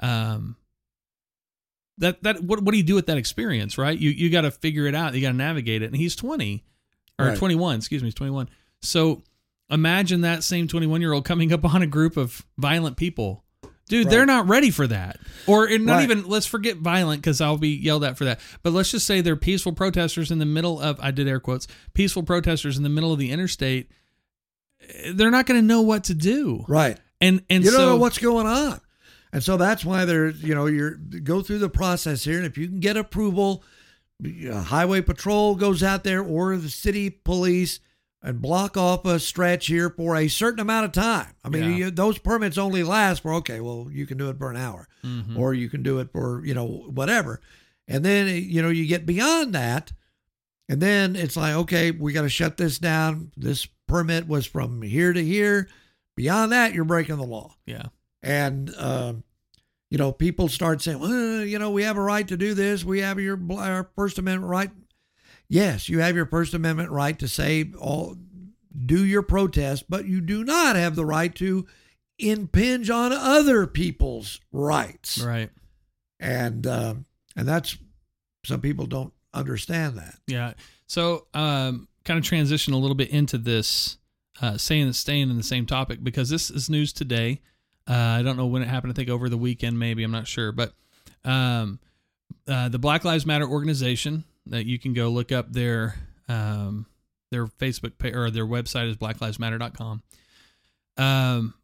[0.00, 0.56] Um,
[1.98, 3.98] that that what what do you do with that experience, right?
[3.98, 5.14] You you got to figure it out.
[5.14, 5.86] You got to navigate it.
[5.86, 6.62] And he's 20
[7.18, 7.38] or Right.
[7.38, 8.48] 21, excuse me, he's 21.
[8.82, 9.22] So
[9.70, 13.42] imagine that same 21 year old coming up on a group of violent people.
[13.88, 14.10] Dude, Right.
[14.10, 15.18] they're not ready for that.
[15.46, 16.02] Or not Right.
[16.02, 18.40] even, let's forget violent because I'll be yelled at for that.
[18.64, 21.68] But let's just say they're peaceful protesters in the middle of, I did air quotes,
[21.94, 23.90] peaceful protesters in the middle of the interstate.
[25.14, 26.64] They're not going to know what to do.
[26.68, 26.98] Right.
[27.20, 28.80] And, and you don't so, know what's going on.
[29.36, 32.38] And so that's why they're, you know, you're go through the process here.
[32.38, 33.62] And if you can get approval,
[34.50, 37.80] uh, highway patrol goes out there or the city police
[38.22, 41.34] and block off a stretch here for a certain amount of time.
[41.44, 41.76] I mean, Yeah.
[41.76, 44.88] you, those permits only last for, okay, well, you can do it for an hour
[45.04, 45.36] Mhm.
[45.36, 47.42] or you can do it for, you know, whatever.
[47.86, 49.92] And then, you know, you get beyond that.
[50.66, 53.32] And then it's like, okay, we got to shut this down.
[53.36, 55.68] This permit was from here to here.
[56.16, 57.88] Beyond that, you're breaking the law yeah.
[58.22, 59.22] and um,
[59.90, 62.84] you know people start saying well you know we have a right to do this
[62.84, 64.70] we have your our first amendment right
[65.48, 68.16] yes you have your first amendment right to say all
[68.84, 71.66] do your protest but you do not have the right to
[72.18, 75.50] impinge on other people's rights Right.
[76.18, 77.04] and um,
[77.36, 77.76] and that's
[78.44, 80.54] some people don't understand that Yeah.
[80.88, 83.98] So, um, kind of transition a little bit into this,
[84.40, 87.40] uh, saying staying in the same topic because this is news today.
[87.88, 88.92] Uh, I don't know when it happened.
[88.92, 90.72] I think over the weekend, maybe I'm not sure, but
[91.24, 91.78] um,
[92.48, 95.96] uh, the Black Lives Matter organization that you can go look up their
[96.28, 96.86] um,
[97.30, 100.02] their Facebook page or their website is blacklivesmatter.com.
[100.96, 101.54] Um,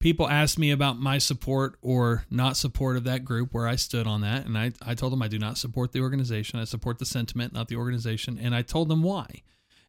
[0.00, 4.06] people asked me about my support or not support of that group, where I stood
[4.06, 6.58] on that, and I I told them I do not support the organization.
[6.58, 9.42] I support the sentiment, not the organization, and I told them why.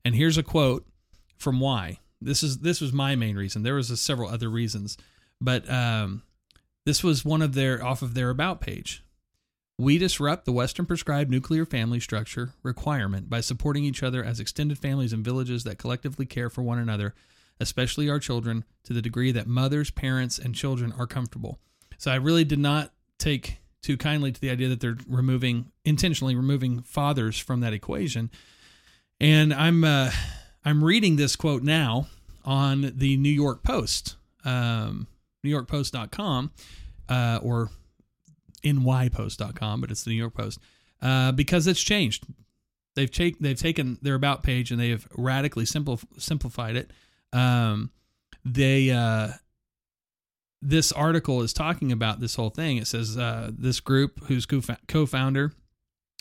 [0.06, 0.86] And here's a quote
[1.38, 2.00] from why.
[2.22, 3.64] This is this was my main reason.
[3.64, 4.98] There was several other reasons,
[5.44, 6.24] but um,
[6.86, 9.04] this was one of their off of their about page.
[9.78, 14.78] We disrupt the Western prescribed nuclear family structure requirement by supporting each other as extended
[14.78, 17.16] families and villages that collectively care for one another,
[17.60, 21.60] especially our children, to the degree that mothers, parents, and children are comfortable.
[21.98, 26.36] So I really did not take too kindly to the idea that they're removing intentionally
[26.36, 28.30] removing fathers from that equation.
[29.20, 30.12] And I'm uh,
[30.64, 32.08] I'm reading this quote now
[32.46, 34.16] on the New York Post,
[34.46, 35.08] um,
[35.44, 36.52] NewYorkPost.com,
[37.10, 37.70] uh, or
[38.64, 40.60] nypost.com, but it's the New York Post,
[41.02, 42.26] uh, because it's changed.
[42.96, 46.92] They've they've taken their about page and they have radically simpli- simplified it.
[47.32, 47.90] Um,
[48.46, 49.30] they uh,
[50.62, 52.78] this article is talking about this whole thing.
[52.78, 55.54] It says uh, this group, whose co- co-founder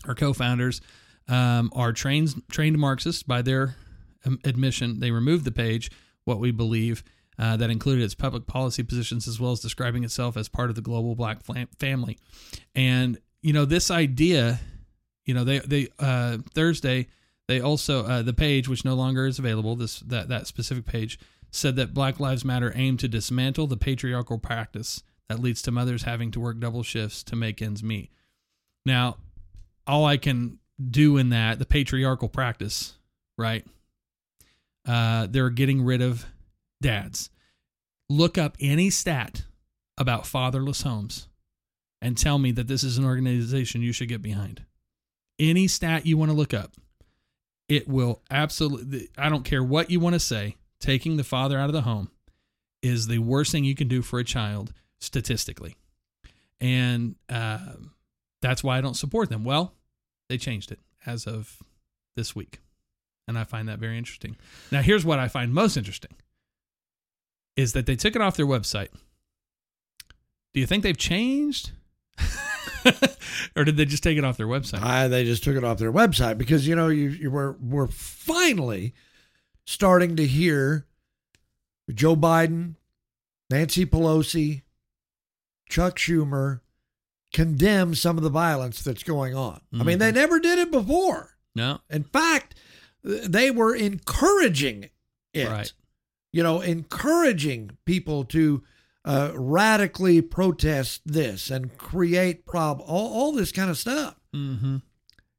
[0.07, 0.81] or co-founders
[1.29, 3.77] um, are trained trained Marxists by their
[4.25, 5.01] um, admission.
[5.01, 5.91] They removed the page.
[6.25, 7.05] What we believe
[7.39, 10.77] uh, that included its public policy positions as well as describing itself as part of
[10.77, 11.41] the global black
[11.79, 12.19] family.
[12.75, 14.61] And you know this idea,
[15.25, 17.09] you know they they uh, Thursday
[17.49, 21.19] they also uh, the page which no longer is available this that that specific page
[21.51, 26.05] said that Black Lives Matter aimed to dismantle the patriarchal practice that leads to mothers
[26.05, 28.11] having to work double shifts to make ends meet.
[28.87, 29.19] Now,
[29.87, 30.59] all I can
[30.91, 32.95] do in that the patriarchal practice,
[33.37, 33.65] right?
[34.87, 36.27] Uh, they're getting rid of
[36.83, 37.31] dads.
[38.09, 39.45] Look up any stat
[39.97, 41.29] about fatherless homes
[42.03, 44.65] and tell me that this is an organization you should get behind.
[45.39, 46.75] Any stat you want to look up,
[47.69, 51.71] it will absolutely, I don't care what you want to say, taking the father out
[51.71, 52.11] of the home
[52.83, 55.77] is the worst thing you can do for a child statistically.
[56.61, 57.75] And uh,
[58.41, 59.45] that's why I don't support them.
[59.45, 59.73] Well,
[60.29, 61.59] they changed it as of
[62.17, 62.61] this week.
[63.29, 64.37] And I find that very interesting.
[64.71, 66.11] Now, here's what I find most interesting
[67.57, 68.89] is that they took it off their website.
[70.55, 71.73] Do you think they've changed?
[73.57, 74.83] or did they just take it off their website?
[74.83, 77.87] I, they just took it off their website because you know you, you were we're
[77.89, 78.95] finally
[79.65, 80.87] starting to hear
[81.93, 82.77] Joe Biden,
[83.51, 84.63] Nancy Pelosi,
[85.69, 86.61] Chuck Schumer
[87.33, 89.61] condemn some of the violence that's going on.
[89.73, 90.17] I mean, they mm-hmm.
[90.17, 91.37] never did it before.
[91.55, 91.81] No.
[91.89, 92.55] In fact,
[93.03, 94.91] they were encouraging
[95.33, 95.49] it.
[95.49, 95.73] Right.
[96.33, 98.63] You know, encouraging people to
[99.05, 104.77] uh, radically protest this and create prob all, all this kind of stuff Mm-hmm.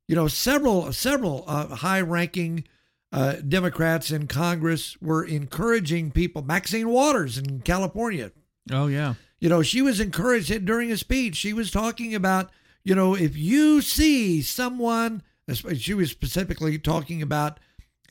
[0.08, 2.66] you know, several several uh, high-ranking
[3.12, 6.42] uh, Democrats in Congress were encouraging people.
[6.44, 8.32] Maxine Waters in California,
[8.72, 9.16] Oh, yeah.
[9.40, 11.36] you know, she was encouraged during a speech.
[11.38, 12.52] She was talking about,
[12.84, 15.24] you know, if you see someone,
[15.78, 17.60] she was specifically talking about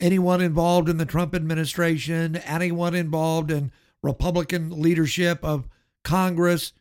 [0.02, 3.72] anyone involved in the Trump administration, anyone involved in
[4.02, 5.68] Republican leadership of
[6.04, 6.72] Congress,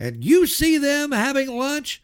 [0.00, 2.02] and you see them having lunch,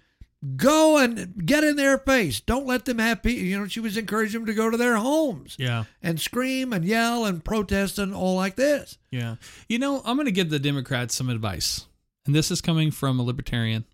[0.57, 2.38] Go and get in their face.
[2.38, 3.24] Don't let them have.
[3.24, 5.84] You know, she was encouraging them to go to their homes Yeah.
[6.02, 8.98] and scream and yell and protest and all like this.
[9.11, 9.36] Yeah.
[9.70, 11.86] You know, I'm going to give the Democrats some advice.
[12.26, 13.86] And this is coming from a libertarian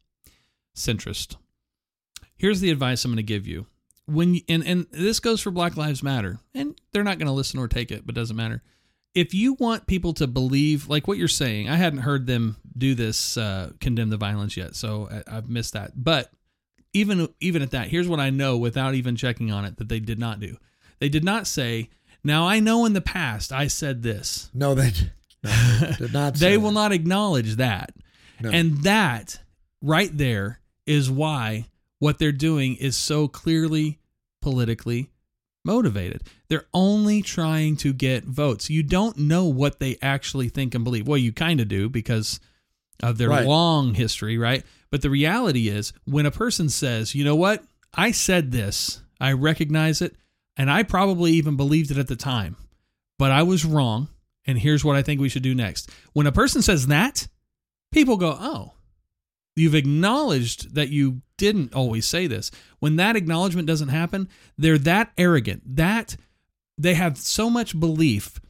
[0.76, 1.36] centrist.
[2.34, 3.66] Here's the advice I'm going to give you.
[4.06, 6.38] When you, and and this goes for Black Lives Matter.
[6.54, 8.62] And they're not going to listen or take it, but doesn't matter.
[9.14, 12.94] If you want people to believe like what you're saying, I hadn't heard them do
[12.94, 15.92] this uh condemn the violence yet, so I, I've missed that.
[15.96, 16.30] But
[16.92, 20.00] even even at that, here's what I know without even checking on it that they
[20.00, 20.56] did not do.
[20.98, 21.88] They did not say,
[22.24, 24.92] "Now I know in the past I said this." No, they,
[25.42, 26.34] no, they did not.
[26.34, 26.74] they will that.
[26.74, 27.92] not acknowledge that.
[28.40, 28.50] No.
[28.50, 29.40] And that
[29.82, 31.66] right there is why
[32.00, 34.00] what they're doing is so clearly
[34.42, 35.10] politically
[35.64, 36.22] motivated.
[36.48, 38.68] They're only trying to get votes.
[38.70, 41.06] You don't know what they actually think and believe.
[41.06, 42.40] Well, you kind of do because
[43.02, 43.46] of their Right.
[43.46, 44.64] long history, right?
[44.90, 47.64] But the reality is when a person says, "You know what?
[47.94, 49.00] I said this.
[49.20, 50.16] I recognize it,
[50.56, 52.56] and I probably even believed it at the time,
[53.18, 54.08] but I was wrong,
[54.46, 57.28] and here's what I think we should do next." When a person says that,
[57.92, 58.72] people go, "Oh,
[59.56, 65.12] you've acknowledged that you didn't always say this." When that acknowledgement doesn't happen, they're that
[65.18, 66.16] arrogant, that
[66.78, 68.40] they have so much belief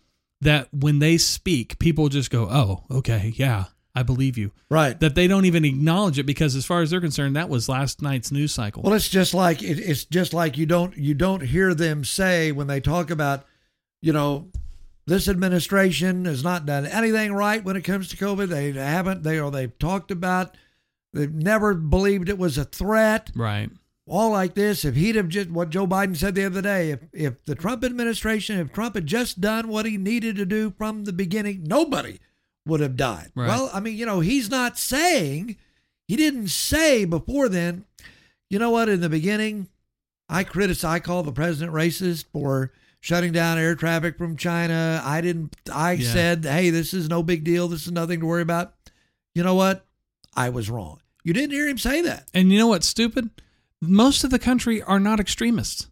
[0.41, 4.99] that when they speak, people just go, "Oh, okay, yeah, I believe you." right.
[5.01, 8.01] That they don't even acknowledge it because, as far as they're concerned, that was last
[8.03, 8.83] night's news cycle.
[8.83, 12.53] Well, it's just like it, it's just like you don't you don't hear them say
[12.53, 13.45] when they talk about,
[14.01, 14.49] you know,
[15.07, 18.49] this administration has not done anything right when it comes to COVID.
[18.49, 19.25] They haven't.
[19.25, 20.57] They or they've talked about.
[21.13, 23.31] They've never believed it was a threat.
[23.35, 23.71] right.
[24.09, 24.85] All like this.
[24.85, 27.85] If he'd have just what Joe Biden said the other day, if if the Trump
[27.85, 32.19] administration, if Trump had just done what he needed to do from the beginning, nobody
[32.67, 33.31] would have died.
[33.37, 33.47] Right.
[33.47, 35.57] Well, I mean, you know, he's not saying
[36.09, 37.85] he didn't say before then.
[38.49, 38.89] You know what?
[38.89, 39.69] In the beginning,
[40.29, 40.97] I criticize.
[40.97, 45.01] I call the president racist for shutting down air traffic from China.
[45.05, 45.55] I didn't.
[45.73, 46.13] I Yeah.
[46.13, 47.69] said, hey, this is no big deal.
[47.69, 48.75] This is nothing to worry about.
[49.37, 49.87] You know what?
[50.35, 51.01] I was wrong.
[51.25, 52.29] You didn't hear him say that.
[52.33, 53.31] And you know what's stupid?
[53.81, 55.89] Most of the country are not extremists.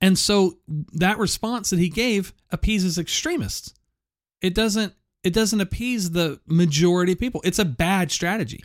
[0.00, 0.58] And so
[0.92, 3.74] that response that he gave appeases extremists.
[4.40, 7.42] It doesn't it doesn't appease the majority of people.
[7.44, 8.64] It's a bad strategy.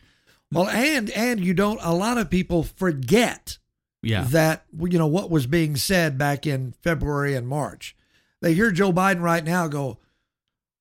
[0.52, 1.80] Well, and and you don't.
[1.84, 3.58] A lot of people forget
[4.02, 4.24] Yeah.
[4.30, 7.96] that you know what was being said back in February and March.
[8.42, 9.98] They hear Joe Biden right now go,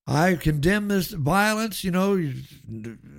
[0.07, 2.35] "I condemn this violence." You know, you,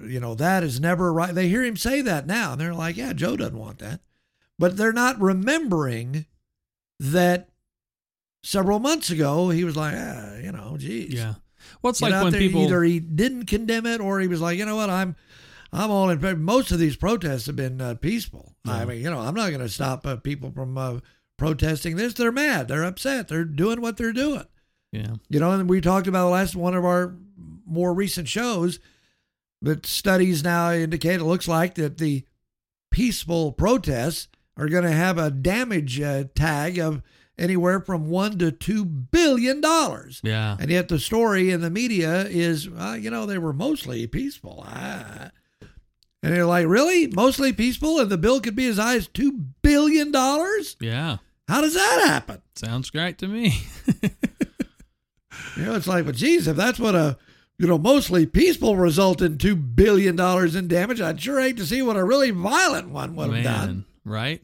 [0.06, 1.34] you know that is never right.
[1.34, 4.02] They hear him say that now, and they're like, "Yeah, Joe doesn't want that,"
[4.60, 6.26] but they're not remembering
[7.00, 7.50] that
[8.44, 11.36] several months ago he was like, ah, "You know, geez, yeah.
[11.82, 14.58] Well, it's like when there, people either he didn't condemn it or he was like,
[14.58, 15.16] you know what, I'm,
[15.72, 16.40] I'm all in favor.
[16.40, 18.56] Most of these protests have been uh, peaceful.
[18.66, 21.00] I mean, you know, I'm not going to stop uh, people from uh,
[21.38, 22.14] protesting this.
[22.14, 22.68] They're mad.
[22.68, 23.28] They're upset.
[23.28, 24.46] They're doing what they're doing.
[24.96, 25.16] Yeah.
[25.30, 27.16] You know, and we talked about the last one of our
[27.66, 28.80] more recent shows.
[29.62, 32.24] But studies now indicate it looks like that the
[32.92, 34.28] peaceful protests
[34.58, 37.02] are going to have a damage uh, tag of
[37.38, 40.22] anywhere from one to two billion dollars.
[40.24, 40.56] Yeah.
[40.60, 44.64] And yet the story in the media is, uh, you know, they were mostly peaceful.
[44.68, 45.32] Ah.
[46.24, 47.08] And they're like, really?
[47.08, 48.00] Mostly peaceful?
[48.00, 50.12] And the bill could be as high as $2 billion?
[50.80, 51.18] Yeah.
[51.48, 52.42] How does that happen?
[52.56, 53.54] Sounds great to me.
[55.58, 57.18] You know, it's like, well, geez, if that's what a,
[57.58, 60.20] you know, mostly peaceful result in $2 billion
[60.58, 63.86] in damage, I'd sure hate to see what a really violent one would have done.
[64.04, 64.42] Right?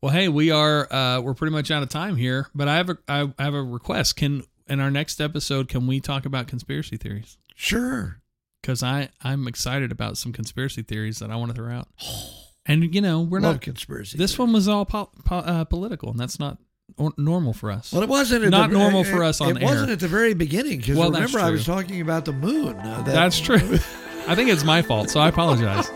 [0.00, 2.88] Well, hey, we are uh we're pretty much out of time here, but I have
[2.88, 4.16] a I have a request.
[4.16, 7.36] Can in our next episode can we talk about conspiracy theories?
[7.54, 8.22] Sure.
[8.62, 11.88] Cuz I I'm excited about some conspiracy theories that I want to throw out.
[12.66, 14.16] And you know, we're Love not conspiracy.
[14.18, 14.38] this theories.
[14.38, 16.58] one was all po- po- uh, political and that's not
[16.96, 17.92] or- normal for us.
[17.92, 20.08] Well, it wasn't at Not the, normal it- for us on It wasn't at the
[20.08, 22.76] very beginning because Well, remember I was talking about the moon.
[22.78, 23.78] Uh, that- that's true.
[24.26, 25.90] I think it's my fault, so I apologize.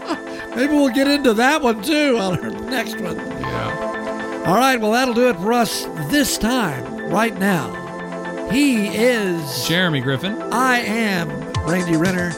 [0.57, 3.17] Maybe we'll get into that one too on our next one.
[3.17, 4.43] Yeah.
[4.47, 8.49] All right, well, that'll do it for us this time, right now.
[8.51, 9.67] He is.
[9.67, 10.35] Jeremy Griffin.
[10.53, 11.29] I am
[11.67, 12.31] Randy Renner.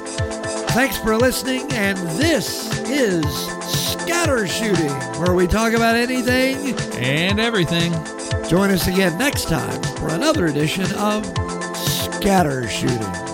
[0.77, 3.25] Thanks for listening, and this is
[3.65, 6.79] Scatter Shooting, where we talk about anything.
[6.99, 7.93] and everything.
[8.47, 11.25] Join us again next time for another edition of
[11.75, 13.26] Scatter Shooting.